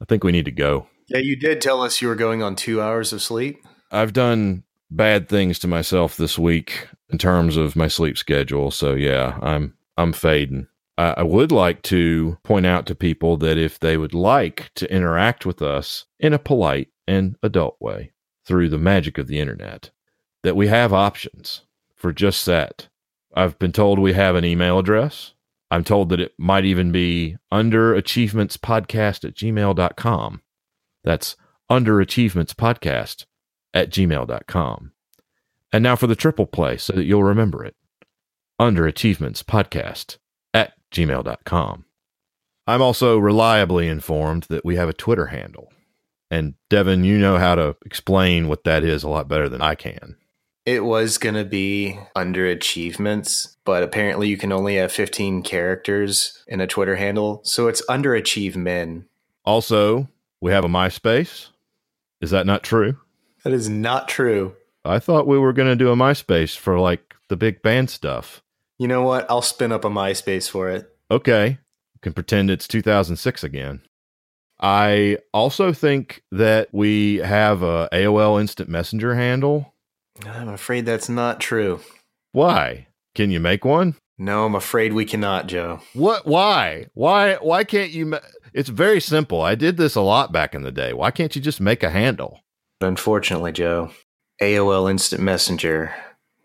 I 0.00 0.04
think 0.04 0.22
we 0.22 0.30
need 0.30 0.44
to 0.44 0.52
go. 0.52 0.86
Yeah, 1.08 1.18
you 1.18 1.34
did 1.34 1.60
tell 1.60 1.82
us 1.82 2.00
you 2.00 2.06
were 2.06 2.14
going 2.14 2.40
on 2.40 2.54
two 2.54 2.80
hours 2.80 3.12
of 3.12 3.20
sleep. 3.20 3.66
I've 3.90 4.12
done 4.12 4.62
bad 4.88 5.28
things 5.28 5.58
to 5.58 5.66
myself 5.66 6.16
this 6.16 6.38
week 6.38 6.86
in 7.10 7.18
terms 7.18 7.56
of 7.56 7.74
my 7.74 7.88
sleep 7.88 8.16
schedule. 8.16 8.70
So 8.70 8.94
yeah, 8.94 9.40
I'm 9.42 9.74
I'm 9.96 10.12
fading. 10.12 10.68
I, 10.96 11.14
I 11.16 11.22
would 11.24 11.50
like 11.50 11.82
to 11.82 12.38
point 12.44 12.64
out 12.64 12.86
to 12.86 12.94
people 12.94 13.36
that 13.38 13.58
if 13.58 13.80
they 13.80 13.96
would 13.96 14.14
like 14.14 14.70
to 14.76 14.88
interact 14.88 15.44
with 15.44 15.62
us 15.62 16.04
in 16.20 16.32
a 16.32 16.38
polite 16.38 16.90
and 17.08 17.34
adult 17.42 17.76
way 17.80 18.12
through 18.46 18.68
the 18.68 18.78
magic 18.78 19.18
of 19.18 19.26
the 19.26 19.40
internet, 19.40 19.90
that 20.44 20.54
we 20.54 20.68
have 20.68 20.92
options 20.92 21.62
for 21.96 22.12
just 22.12 22.46
that. 22.46 22.86
I've 23.34 23.58
been 23.58 23.72
told 23.72 23.98
we 23.98 24.12
have 24.12 24.36
an 24.36 24.44
email 24.44 24.78
address. 24.78 25.32
I'm 25.72 25.84
told 25.84 26.10
that 26.10 26.20
it 26.20 26.34
might 26.36 26.66
even 26.66 26.92
be 26.92 27.38
underachievementspodcast 27.50 29.24
at 29.24 29.34
gmail.com. 29.34 30.42
That's 31.02 31.36
underachievementspodcast 31.70 33.24
at 33.72 33.88
gmail.com. 33.88 34.92
And 35.72 35.82
now 35.82 35.96
for 35.96 36.06
the 36.06 36.14
triple 36.14 36.44
play 36.44 36.76
so 36.76 36.92
that 36.92 37.04
you'll 37.04 37.24
remember 37.24 37.64
it. 37.64 37.74
Underachievementspodcast 38.60 40.18
at 40.52 40.74
gmail.com. 40.92 41.86
I'm 42.66 42.82
also 42.82 43.16
reliably 43.16 43.88
informed 43.88 44.42
that 44.50 44.66
we 44.66 44.76
have 44.76 44.90
a 44.90 44.92
Twitter 44.92 45.28
handle. 45.28 45.72
And 46.30 46.52
Devin, 46.68 47.04
you 47.04 47.16
know 47.16 47.38
how 47.38 47.54
to 47.54 47.76
explain 47.86 48.46
what 48.46 48.64
that 48.64 48.84
is 48.84 49.04
a 49.04 49.08
lot 49.08 49.26
better 49.26 49.48
than 49.48 49.62
I 49.62 49.74
can. 49.74 50.16
It 50.64 50.84
was 50.84 51.18
going 51.18 51.34
to 51.34 51.44
be 51.44 51.98
under 52.14 52.46
achievements, 52.46 53.56
but 53.64 53.82
apparently 53.82 54.28
you 54.28 54.36
can 54.36 54.52
only 54.52 54.76
have 54.76 54.92
15 54.92 55.42
characters 55.42 56.42
in 56.46 56.60
a 56.60 56.68
Twitter 56.68 56.96
handle. 56.96 57.40
So 57.44 57.66
it's 57.66 57.84
underachieve 57.86 58.54
men. 58.54 59.06
Also, 59.44 60.08
we 60.40 60.52
have 60.52 60.64
a 60.64 60.68
MySpace. 60.68 61.48
Is 62.20 62.30
that 62.30 62.46
not 62.46 62.62
true? 62.62 62.96
That 63.42 63.52
is 63.52 63.68
not 63.68 64.06
true. 64.06 64.54
I 64.84 65.00
thought 65.00 65.26
we 65.26 65.38
were 65.38 65.52
going 65.52 65.68
to 65.68 65.76
do 65.76 65.90
a 65.90 65.96
MySpace 65.96 66.56
for 66.56 66.78
like 66.78 67.14
the 67.28 67.36
big 67.36 67.60
band 67.62 67.90
stuff. 67.90 68.42
You 68.78 68.86
know 68.86 69.02
what? 69.02 69.28
I'll 69.28 69.42
spin 69.42 69.72
up 69.72 69.84
a 69.84 69.90
MySpace 69.90 70.48
for 70.48 70.70
it. 70.70 70.96
Okay. 71.10 71.58
Can 72.02 72.12
pretend 72.12 72.50
it's 72.50 72.68
2006 72.68 73.42
again. 73.44 73.82
I 74.60 75.18
also 75.32 75.72
think 75.72 76.22
that 76.30 76.68
we 76.72 77.16
have 77.16 77.62
a 77.62 77.88
AOL 77.92 78.40
Instant 78.40 78.68
Messenger 78.68 79.16
handle. 79.16 79.71
I'm 80.26 80.48
afraid 80.48 80.86
that's 80.86 81.08
not 81.08 81.40
true. 81.40 81.80
Why? 82.32 82.88
Can 83.14 83.30
you 83.30 83.40
make 83.40 83.64
one? 83.64 83.96
No, 84.18 84.44
I'm 84.44 84.54
afraid 84.54 84.92
we 84.92 85.04
cannot, 85.04 85.46
Joe. 85.46 85.80
What? 85.94 86.26
Why? 86.26 86.86
Why? 86.94 87.34
Why 87.36 87.64
can't 87.64 87.90
you? 87.90 88.06
Ma- 88.06 88.20
it's 88.54 88.68
very 88.68 89.00
simple. 89.00 89.40
I 89.42 89.54
did 89.54 89.76
this 89.76 89.94
a 89.94 90.00
lot 90.00 90.32
back 90.32 90.54
in 90.54 90.62
the 90.62 90.72
day. 90.72 90.92
Why 90.92 91.10
can't 91.10 91.34
you 91.34 91.42
just 91.42 91.60
make 91.60 91.82
a 91.82 91.90
handle? 91.90 92.40
Unfortunately, 92.80 93.52
Joe, 93.52 93.90
AOL 94.40 94.90
Instant 94.90 95.22
Messenger 95.22 95.94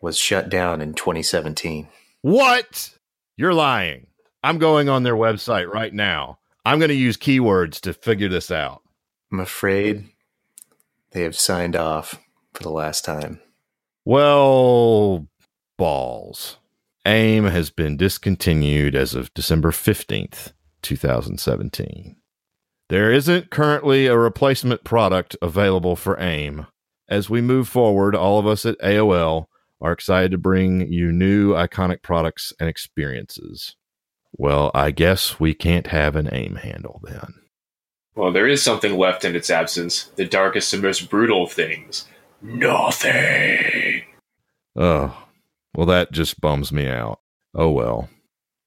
was 0.01 0.17
shut 0.17 0.49
down 0.49 0.81
in 0.81 0.93
2017. 0.93 1.87
What? 2.21 2.91
You're 3.35 3.53
lying. 3.53 4.07
I'm 4.43 4.57
going 4.57 4.89
on 4.89 5.03
their 5.03 5.15
website 5.15 5.67
right 5.71 5.93
now. 5.93 6.39
I'm 6.65 6.79
going 6.79 6.89
to 6.89 6.95
use 6.95 7.17
keywords 7.17 7.79
to 7.81 7.93
figure 7.93 8.29
this 8.29 8.51
out. 8.51 8.81
I'm 9.31 9.39
afraid 9.39 10.05
they 11.11 11.23
have 11.23 11.35
signed 11.35 11.75
off 11.75 12.19
for 12.53 12.63
the 12.63 12.69
last 12.69 13.03
time. 13.03 13.39
Well, 14.09 15.27
balls. 15.77 16.59
AIM 17.05 17.43
has 17.43 17.69
been 17.69 17.97
discontinued 17.97 18.95
as 18.95 19.13
of 19.13 19.33
December 19.33 19.71
15th, 19.71 20.53
2017. 20.81 22.15
There 22.87 23.11
isn't 23.11 23.49
currently 23.49 24.07
a 24.07 24.17
replacement 24.17 24.85
product 24.85 25.35
available 25.41 25.97
for 25.97 26.17
AIM, 26.21 26.67
as 27.09 27.29
we 27.29 27.41
move 27.41 27.67
forward, 27.67 28.15
all 28.15 28.39
of 28.39 28.47
us 28.47 28.65
at 28.65 28.79
AOL 28.79 29.47
are 29.81 29.91
excited 29.91 30.31
to 30.31 30.37
bring 30.37 30.89
you 30.89 31.11
new 31.11 31.51
iconic 31.51 32.01
products 32.01 32.53
and 32.61 32.69
experiences. 32.69 33.75
Well, 34.31 34.71
I 34.73 34.91
guess 34.91 35.37
we 35.37 35.53
can't 35.53 35.87
have 35.87 36.15
an 36.15 36.29
aim 36.31 36.55
handle 36.55 37.01
then. 37.03 37.33
Well, 38.15 38.31
there 38.31 38.47
is 38.47 38.63
something 38.63 38.97
left 38.97 39.25
in 39.25 39.35
its 39.35 39.49
absence. 39.49 40.11
The 40.15 40.25
darkest 40.25 40.71
and 40.71 40.81
most 40.81 41.09
brutal 41.09 41.43
of 41.43 41.51
things. 41.51 42.07
Nothing. 42.41 43.86
Oh, 44.77 45.27
well, 45.75 45.87
that 45.87 46.11
just 46.11 46.39
bums 46.39 46.71
me 46.71 46.87
out. 46.87 47.19
Oh, 47.55 47.71
well. 47.71 48.09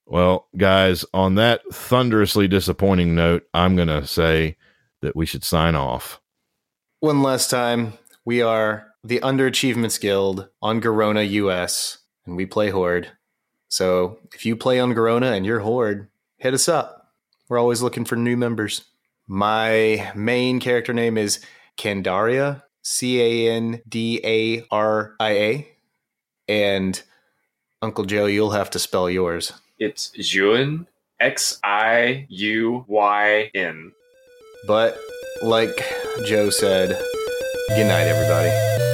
Well, 0.05 0.47
guys, 0.57 1.05
on 1.13 1.35
that 1.35 1.61
thunderously 1.71 2.49
disappointing 2.49 3.15
note, 3.15 3.43
I'm 3.53 3.77
going 3.77 3.87
to 3.87 4.05
say 4.05 4.57
that 5.01 5.15
we 5.15 5.25
should 5.25 5.45
sign 5.45 5.73
off. 5.73 6.19
One 6.99 7.21
last 7.21 7.49
time, 7.49 7.93
we 8.25 8.41
are 8.41 8.87
the 9.03 9.19
Underachievements 9.21 9.99
Guild 9.99 10.49
on 10.61 10.81
Garona 10.81 11.27
US, 11.29 11.99
and 12.25 12.35
we 12.35 12.45
play 12.45 12.69
Horde. 12.69 13.09
So 13.69 14.19
if 14.33 14.45
you 14.45 14.57
play 14.57 14.79
on 14.79 14.93
Garona 14.93 15.35
and 15.35 15.45
you're 15.45 15.61
Horde, 15.61 16.09
hit 16.37 16.53
us 16.53 16.67
up. 16.67 17.13
We're 17.47 17.57
always 17.57 17.81
looking 17.81 18.05
for 18.05 18.17
new 18.17 18.35
members. 18.35 18.83
My 19.27 20.11
main 20.13 20.59
character 20.59 20.93
name 20.93 21.17
is 21.17 21.39
Candaria, 21.77 22.63
C 22.83 23.21
A 23.21 23.51
N 23.53 23.81
D 23.87 24.19
A 24.23 24.65
R 24.69 25.15
I 25.19 25.31
A. 25.31 25.70
And 26.47 27.01
Uncle 27.81 28.05
Joe, 28.05 28.25
you'll 28.25 28.51
have 28.51 28.69
to 28.71 28.79
spell 28.79 29.09
yours. 29.09 29.53
It's 29.79 30.11
X 31.19 31.59
I 31.63 32.25
U 32.29 32.85
Y 32.87 33.51
N. 33.53 33.91
But 34.67 34.99
like 35.43 35.83
Joe 36.25 36.49
said, 36.49 36.89
good 37.69 37.87
night, 37.87 38.07
everybody. 38.07 38.90